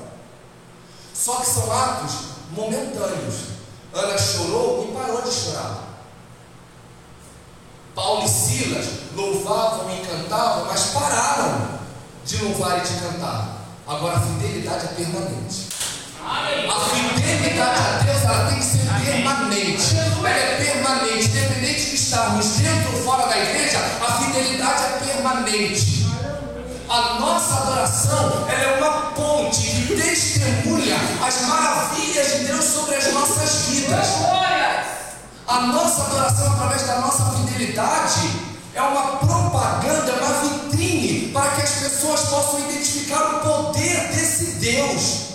Só 1.12 1.36
que 1.36 1.46
são 1.46 1.70
atos 1.72 2.12
momentâneos. 2.52 3.50
Ana 3.92 4.16
chorou 4.16 4.88
e 4.88 4.96
parou 4.96 5.20
de 5.20 5.32
chorar. 5.32 5.89
Paulo 7.94 8.24
e 8.24 8.28
Silas 8.28 8.86
louvavam 9.16 9.90
e 9.90 10.06
cantavam, 10.06 10.66
mas 10.66 10.82
pararam 10.86 11.80
de 12.24 12.36
louvar 12.44 12.78
e 12.78 12.80
de 12.82 13.00
cantar. 13.00 13.56
Agora 13.86 14.16
a 14.16 14.20
fidelidade 14.20 14.84
é 14.84 14.88
permanente. 14.88 15.68
A 16.22 16.80
fidelidade 16.80 17.80
a 17.80 18.04
Deus 18.04 18.22
ela 18.22 18.50
tem 18.50 18.58
que 18.58 18.64
ser 18.64 18.78
permanente. 19.04 19.96
Ela 20.18 20.30
é 20.30 20.64
permanente, 20.64 21.28
independente 21.28 21.90
de 21.90 21.94
estarmos 21.96 22.46
dentro 22.56 22.96
ou 22.96 23.02
fora 23.02 23.26
da 23.26 23.38
igreja, 23.38 23.78
a 24.00 24.12
fidelidade 24.12 24.82
é 24.82 25.12
permanente. 25.12 26.06
A 26.88 27.14
nossa 27.20 27.54
adoração 27.62 28.48
ela 28.48 28.62
é 28.62 28.78
uma 28.78 28.90
ponte 29.12 29.60
que 29.60 29.96
testemunha 29.96 30.96
as 31.26 31.40
maravilhas 31.42 32.32
de 32.32 32.44
Deus 32.46 32.64
sobre 32.64 32.96
as 32.96 33.12
nossas 33.12 33.66
vidas. 33.66 34.06
A 35.50 35.62
nossa 35.62 36.02
adoração 36.02 36.52
através 36.52 36.86
da 36.86 37.00
nossa 37.00 37.24
fidelidade 37.32 38.30
é 38.72 38.80
uma 38.80 39.16
propaganda, 39.16 40.12
uma 40.12 40.48
vitrine 40.48 41.32
para 41.32 41.50
que 41.50 41.62
as 41.62 41.70
pessoas 41.70 42.20
possam 42.20 42.60
identificar 42.60 43.34
o 43.34 43.40
poder 43.40 44.12
desse 44.14 44.44
Deus. 44.60 45.30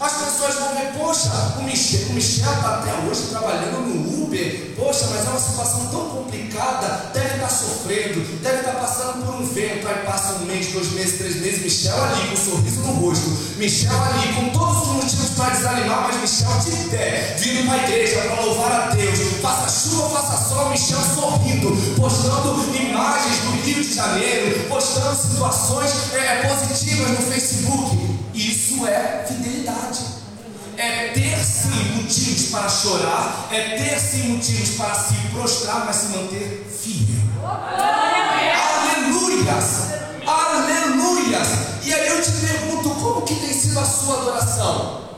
As 0.00 0.12
pessoas 0.12 0.54
vão 0.54 0.74
ver, 0.74 0.92
poxa, 0.98 1.30
o 1.58 1.62
Michel, 1.62 2.08
o 2.08 2.12
Michel 2.14 2.52
está 2.52 2.78
até 2.78 2.90
hoje 3.06 3.28
trabalhando 3.28 3.86
no 3.86 4.24
Uber, 4.24 4.74
poxa, 4.74 5.06
mas 5.10 5.26
é 5.26 5.28
uma 5.28 5.38
situação 5.38 5.86
tão 5.86 6.08
complicada, 6.08 7.10
deve 7.12 7.34
estar 7.34 7.46
tá 7.46 7.48
sofrendo, 7.48 8.42
deve 8.42 8.60
estar 8.60 8.72
tá 8.72 8.80
passando 8.80 9.26
por 9.26 9.34
um 9.34 9.46
vento, 9.46 9.86
aí 9.86 10.06
passa 10.06 10.32
um 10.40 10.46
mês, 10.46 10.72
dois 10.72 10.90
meses, 10.92 11.18
três 11.18 11.36
meses, 11.36 11.62
Michel 11.62 12.02
ali 12.02 12.28
com 12.28 12.32
um 12.32 12.36
sorriso 12.36 12.80
no 12.80 12.92
rosto, 12.94 13.28
Michel 13.58 14.02
ali 14.02 14.32
com 14.34 14.58
todos 14.58 14.82
os 14.82 14.88
motivos 14.88 15.30
para 15.36 15.50
desanimar, 15.50 16.08
mas 16.08 16.16
Michel 16.16 16.58
de 16.60 16.88
pé, 16.88 17.36
vindo 17.38 17.66
para 17.66 17.74
a 17.74 17.84
igreja 17.84 18.20
para 18.22 18.40
louvar 18.40 18.72
a 18.72 18.86
Deus, 18.94 18.99
faça 19.40 19.88
chuva, 19.88 20.08
faça 20.10 20.48
sol, 20.48 20.70
Michel 20.70 21.00
sorrindo, 21.14 21.70
postando 21.96 22.76
imagens 22.76 23.38
do 23.38 23.50
Rio 23.62 23.82
de 23.82 23.94
Janeiro, 23.94 24.68
postando 24.68 25.16
situações 25.16 26.12
é, 26.14 26.48
positivas 26.48 27.10
no 27.10 27.16
Facebook. 27.16 28.18
Isso 28.34 28.86
é 28.86 29.24
fidelidade. 29.26 30.20
É 30.76 31.08
ter 31.08 31.36
sim 31.44 31.96
motivos 31.96 32.50
para 32.50 32.68
chorar, 32.68 33.48
é 33.50 33.76
ter 33.76 33.98
sim 33.98 34.28
motivos 34.28 34.76
para 34.76 34.94
se 34.94 35.14
prostrar, 35.32 35.84
mas 35.84 35.96
se 35.96 36.08
manter 36.08 36.66
fiel. 36.80 37.20
Aleluias! 38.64 39.90
Aleluias! 40.26 41.48
E 41.84 41.92
aí 41.92 42.08
eu 42.08 42.22
te 42.22 42.32
pergunto, 42.32 42.90
como 42.90 43.22
que 43.22 43.34
tem 43.34 43.52
sido 43.52 43.78
a 43.78 43.84
sua 43.84 44.22
adoração? 44.22 45.09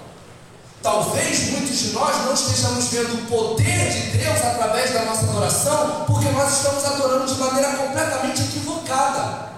Talvez 0.83 1.51
muitos 1.51 1.78
de 1.78 1.93
nós 1.93 2.16
não 2.24 2.35
estejamos 2.35 2.87
vendo 2.87 3.14
o 3.14 3.26
poder 3.26 3.91
de 3.91 4.18
Deus 4.18 4.39
através 4.39 4.93
da 4.93 5.05
nossa 5.05 5.22
adoração, 5.26 6.05
porque 6.07 6.28
nós 6.30 6.57
estamos 6.57 6.85
adorando 6.85 7.33
de 7.33 7.39
maneira 7.41 7.72
completamente 7.76 8.43
equivocada 8.43 9.53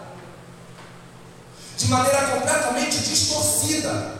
de 1.76 1.88
maneira 1.88 2.28
completamente 2.28 2.98
distorcida. 2.98 4.14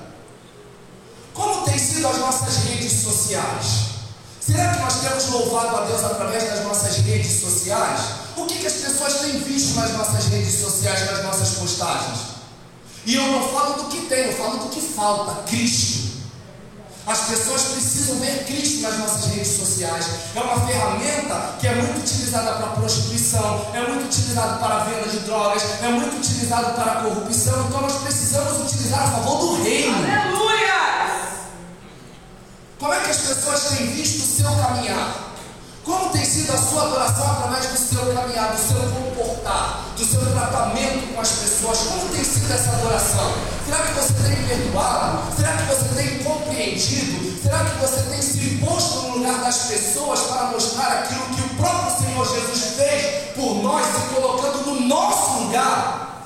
Como 1.32 1.64
tem 1.64 1.78
sido 1.78 2.06
as 2.06 2.18
nossas 2.18 2.56
redes 2.64 2.92
sociais? 3.02 3.94
Será 4.40 4.74
que 4.74 4.80
nós 4.80 5.00
temos 5.00 5.28
louvado 5.30 5.76
a 5.76 5.84
Deus 5.86 6.04
através 6.04 6.44
das 6.44 6.64
nossas 6.64 6.98
redes 6.98 7.40
sociais? 7.40 8.00
O 8.36 8.44
que, 8.46 8.58
que 8.58 8.66
as 8.66 8.74
pessoas 8.74 9.20
têm 9.20 9.40
visto 9.40 9.74
nas 9.76 9.92
nossas 9.92 10.26
redes 10.26 10.60
sociais, 10.60 11.10
nas 11.10 11.24
nossas 11.24 11.50
postagens? 11.50 12.34
E 13.06 13.14
eu 13.14 13.26
não 13.28 13.48
falo 13.48 13.82
do 13.82 13.88
que 13.88 14.06
tem, 14.06 14.26
eu 14.26 14.32
falo 14.34 14.58
do 14.58 14.68
que 14.68 14.80
falta: 14.80 15.42
Cristo. 15.44 16.03
As 17.06 17.20
pessoas 17.28 17.62
precisam 17.64 18.16
ver 18.16 18.44
Cristo 18.46 18.80
nas 18.80 18.98
nossas 18.98 19.26
redes 19.26 19.58
sociais. 19.58 20.06
É 20.34 20.40
uma 20.40 20.66
ferramenta 20.66 21.56
que 21.60 21.66
é 21.66 21.74
muito 21.74 22.00
utilizada 22.00 22.52
para 22.54 22.68
prostituição, 22.68 23.66
é 23.74 23.80
muito 23.88 24.06
utilizada 24.06 24.56
para 24.56 24.76
a 24.76 24.84
venda 24.84 25.10
de 25.10 25.18
drogas, 25.20 25.62
é 25.82 25.88
muito 25.88 26.16
utilizada 26.16 26.70
para 26.70 26.92
a 26.92 27.02
corrupção. 27.02 27.66
Então 27.68 27.82
nós 27.82 28.02
precisamos 28.02 28.72
utilizar 28.72 29.02
a 29.02 29.10
favor 29.10 29.38
do 29.38 29.62
reino. 29.62 29.96
Aleluia! 29.98 30.64
Como 32.78 32.94
é 32.94 33.00
que 33.00 33.10
as 33.10 33.18
pessoas 33.18 33.64
têm 33.64 33.86
visto 33.88 34.24
o 34.24 34.42
seu 34.42 34.50
caminhar? 34.56 35.34
Como 35.84 36.08
tem 36.08 36.24
sido 36.24 36.52
a 36.52 36.56
sua 36.56 36.84
adoração 36.84 37.30
através 37.32 37.66
do 37.66 37.76
seu 37.76 38.14
caminhar, 38.14 38.50
do 38.52 38.58
seu 38.58 39.03
do 39.96 40.04
seu 40.04 40.20
tratamento 40.32 41.14
com 41.14 41.20
as 41.20 41.30
pessoas? 41.30 41.78
Como 41.78 42.08
tem 42.10 42.24
sido 42.24 42.52
essa 42.52 42.70
adoração? 42.70 43.32
Será 43.64 43.78
que 43.78 43.92
você 43.94 44.12
tem 44.22 44.46
perdoado? 44.46 45.34
Será 45.36 45.56
que 45.56 45.62
você 45.64 46.02
tem 46.02 46.18
compreendido? 46.24 47.42
Será 47.42 47.64
que 47.64 47.78
você 47.78 48.02
tem 48.10 48.22
se 48.22 48.56
posto 48.64 49.02
no 49.02 49.18
lugar 49.18 49.38
das 49.40 49.58
pessoas 49.64 50.20
para 50.20 50.46
mostrar 50.46 50.88
aquilo 50.98 51.24
que 51.34 51.42
o 51.42 51.56
próprio 51.56 51.96
Senhor 51.98 52.26
Jesus 52.26 52.76
fez 52.76 53.34
por 53.34 53.62
nós, 53.62 53.86
se 53.86 54.14
colocando 54.14 54.64
no 54.66 54.80
nosso 54.86 55.44
lugar? 55.44 56.24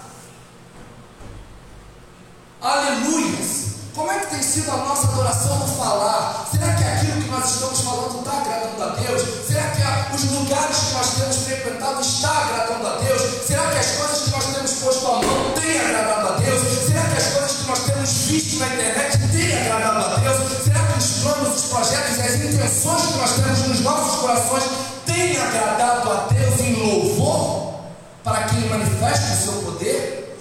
Aleluias! 2.60 3.57
Como 3.98 4.12
é 4.12 4.18
que 4.20 4.26
tem 4.26 4.40
sido 4.40 4.70
a 4.70 4.76
nossa 4.76 5.08
adoração 5.08 5.58
no 5.58 5.66
falar? 5.76 6.48
Será 6.52 6.72
que 6.72 6.84
aquilo 6.84 7.20
que 7.20 7.30
nós 7.30 7.52
estamos 7.52 7.80
falando 7.80 8.20
está 8.20 8.30
agradando 8.30 8.82
a 8.84 8.88
Deus? 8.94 9.22
Será 9.44 9.62
que 9.72 10.14
os 10.14 10.30
lugares 10.30 10.76
que 10.76 10.92
nós 10.94 11.14
temos 11.14 11.36
frequentado 11.38 12.00
está 12.00 12.30
agradando 12.30 12.86
a 12.86 12.96
Deus? 12.98 13.22
Será 13.44 13.66
que 13.66 13.78
as 13.78 13.86
coisas 13.96 14.20
que 14.20 14.30
nós 14.30 14.44
temos 14.54 14.72
posto 14.74 15.04
a 15.04 15.10
mão 15.10 15.52
têm 15.56 15.80
agradado 15.80 16.28
a 16.28 16.30
Deus? 16.36 16.62
Será 16.86 17.02
que 17.02 17.16
as 17.16 17.26
coisas 17.26 17.52
que 17.56 17.66
nós 17.66 17.78
temos 17.80 18.10
visto 18.10 18.58
na 18.60 18.66
internet 18.68 19.18
têm 19.32 19.66
agradado 19.66 20.14
a 20.14 20.16
Deus? 20.20 20.62
Será 20.62 20.80
que 20.80 20.98
os 20.98 21.10
planos, 21.20 21.56
os 21.56 21.64
projetos 21.64 22.18
e 22.18 22.20
as 22.20 22.34
intenções 22.36 23.02
que 23.02 23.18
nós 23.18 23.32
temos 23.32 23.58
nos 23.66 23.80
nossos 23.80 24.20
corações 24.20 24.64
têm 25.06 25.36
agradado 25.42 26.12
a 26.12 26.28
Deus 26.32 26.60
em 26.60 26.74
louvor? 26.74 27.80
Para 28.22 28.44
que 28.44 28.58
Ele 28.58 28.68
manifeste 28.68 29.32
o 29.32 29.42
seu 29.42 29.52
poder? 29.62 30.38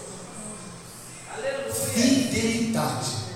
Fidelidade 1.96 3.27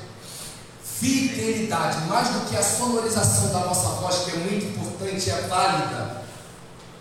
fidelidade, 1.02 2.08
mais 2.08 2.30
do 2.30 2.49
que 2.49 2.56
a 2.56 2.64
sonorização 2.64 3.52
da 3.52 3.66
nossa 3.66 3.89
voz, 3.99 4.20
que 4.20 4.32
é 4.32 4.36
muito 4.36 4.66
importante 4.68 5.30
é 5.30 5.41
válida. 5.47 6.22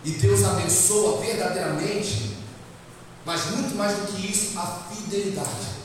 E 0.02 0.12
Deus 0.12 0.42
abençoa 0.42 1.20
verdadeiramente 1.20 2.30
mas 3.24 3.50
muito 3.50 3.76
mais 3.76 3.96
do 3.96 4.06
que 4.08 4.30
isso, 4.30 4.58
a 4.58 4.66
fidelidade. 4.92 5.80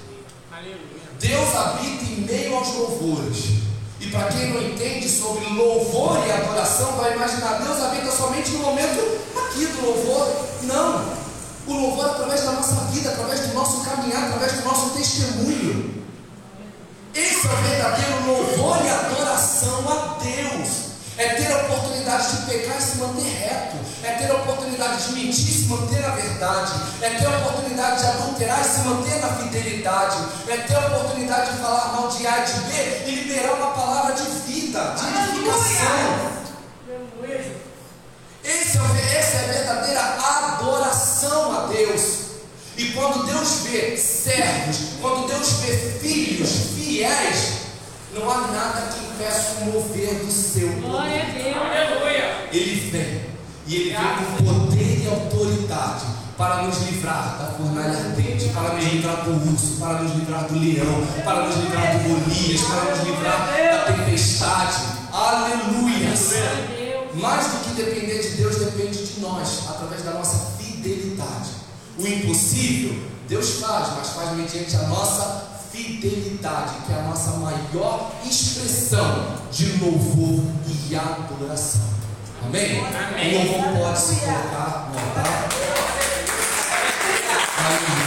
Deus 1.20 1.55
habita 1.55 2.03
em 2.05 2.22
meio 2.22 2.55
aos 2.55 2.74
louvores. 2.74 3.38
E 3.99 4.07
para 4.07 4.28
quem 4.30 4.53
não 4.53 4.61
entende 4.61 5.09
sobre 5.09 5.45
louvor 5.53 6.26
e 6.26 6.32
adoração, 6.32 6.93
vai 6.93 7.13
imaginar 7.13 7.59
Deus 7.59 7.82
habita 7.82 8.11
somente 8.11 8.51
no 8.51 8.59
momento 8.59 8.99
aqui 9.47 9.66
do 9.68 9.86
louvor. 9.86 10.47
Não. 10.63 11.16
O 11.68 11.74
louvor 11.74 12.05
através 12.05 12.43
da 12.43 12.51
nossa 12.53 12.76
vida, 12.91 13.09
através 13.09 13.39
do 13.41 13.53
nosso 13.53 13.84
caminhar, 13.84 14.26
através 14.26 14.53
do 14.53 14.63
nosso 14.63 14.89
testemunho. 14.91 15.55
Pecar 22.56 22.78
e 22.78 22.82
se 22.82 22.97
manter 22.97 23.28
reto. 23.28 23.78
É 24.03 24.12
ter 24.14 24.32
a 24.32 24.36
oportunidade 24.36 25.08
de 25.08 25.14
mentir 25.14 25.49
e 25.49 25.51
se 25.51 25.66
manter 25.66 26.01
na 26.01 26.16
verdade. 26.16 26.74
É 27.01 27.10
ter 27.10 27.26
a 27.26 27.38
oportunidade 27.38 28.01
de 28.01 28.08
adulterar 28.08 28.62
e 28.62 28.64
se 28.64 28.80
manter 28.80 29.20
na 29.20 29.28
fidelidade. 29.30 30.18
É 30.47 30.58
ter 30.58 30.76
a 30.76 30.88
oportunidade 30.88 31.51
de 31.51 31.58
falar 31.58 31.93
mal 31.93 32.08
de 32.08 32.26
A 32.26 32.39
e 32.39 32.45
de 32.45 32.60
B 32.62 33.03
e 33.08 33.16
liberar 33.16 33.53
uma 33.53 33.72
palavra 33.72 34.14
de 34.14 34.24
vida, 34.24 34.95
de 34.95 35.06
edificação. 35.06 36.36
Esse 38.43 38.78
é, 38.78 39.18
essa 39.18 39.38
é 39.38 39.49
a 39.49 39.53
verdadeira 39.53 40.01
adoração 40.01 41.58
a 41.58 41.68
Deus. 41.68 42.26
E 42.78 42.91
quando 42.91 43.26
Deus 43.26 43.62
vê 43.64 43.97
servos, 43.97 44.99
quando 45.01 45.28
Deus 45.28 45.49
vê 45.62 45.99
filhos 45.99 46.51
fiéis, 46.76 47.53
não 48.14 48.30
há 48.30 48.47
nada 48.47 48.82
que 48.93 49.06
impeça 49.06 49.62
o 49.62 49.66
mover 49.72 50.14
do 50.16 50.32
seu 50.32 50.70
Glória 50.82 51.22
a 51.22 51.26
Deus. 51.26 51.45
Ele 52.56 52.89
vem. 52.89 53.22
E 53.68 53.76
ele 53.76 53.89
vem 53.89 54.45
com 54.45 54.53
poder 54.53 55.03
e 55.03 55.08
autoridade 55.10 56.06
para 56.38 56.64
nos 56.64 56.78
livrar 56.84 57.38
da 57.38 57.45
fornalha 57.58 57.97
ardente, 57.97 58.49
para 58.49 58.74
nos 58.74 58.84
livrar 58.86 59.26
do 59.26 59.51
urso, 59.51 59.78
para 59.80 60.03
nos 60.03 60.16
livrar 60.16 60.47
do 60.47 60.60
leão, 60.60 61.08
para 61.24 61.47
nos 61.47 61.56
livrar 61.58 61.97
do 61.97 62.10
Golias, 62.10 62.62
para 62.62 62.95
nos 62.95 63.08
livrar 63.08 63.47
da 63.47 63.93
tempestade. 63.93 64.78
Aleluia! 65.12 66.14
Mais 67.16 67.45
do 67.47 67.64
que 67.64 67.82
depender 67.82 68.22
de 68.22 68.38
Deus, 68.38 68.56
depende 68.58 69.06
de 69.06 69.20
nós, 69.20 69.64
através 69.70 70.03
da 70.03 70.12
nossa 70.12 70.58
fidelidade. 70.58 71.51
O 71.97 72.08
impossível, 72.08 73.01
Deus 73.28 73.60
faz, 73.60 73.89
mas 73.97 74.10
faz 74.10 74.32
mediante 74.38 74.76
a 74.76 74.88
nossa 74.88 75.47
fidelidade, 75.72 76.74
que 76.86 76.93
é 76.93 76.99
a 76.99 77.03
nossa 77.03 77.32
maior 77.32 78.12
expressão 78.26 79.28
de 79.51 79.78
louvor 79.78 80.43
e 80.89 80.95
adoração. 80.95 82.05
Amém? 82.44 82.84
Amém. 82.86 83.36
O 83.36 83.54
louvor 83.54 83.86
pode 83.86 84.00
se 84.00 84.16
colocar 84.22 84.90
no 84.92 85.00
altar. 85.00 85.50
Aleluia. 87.58 88.05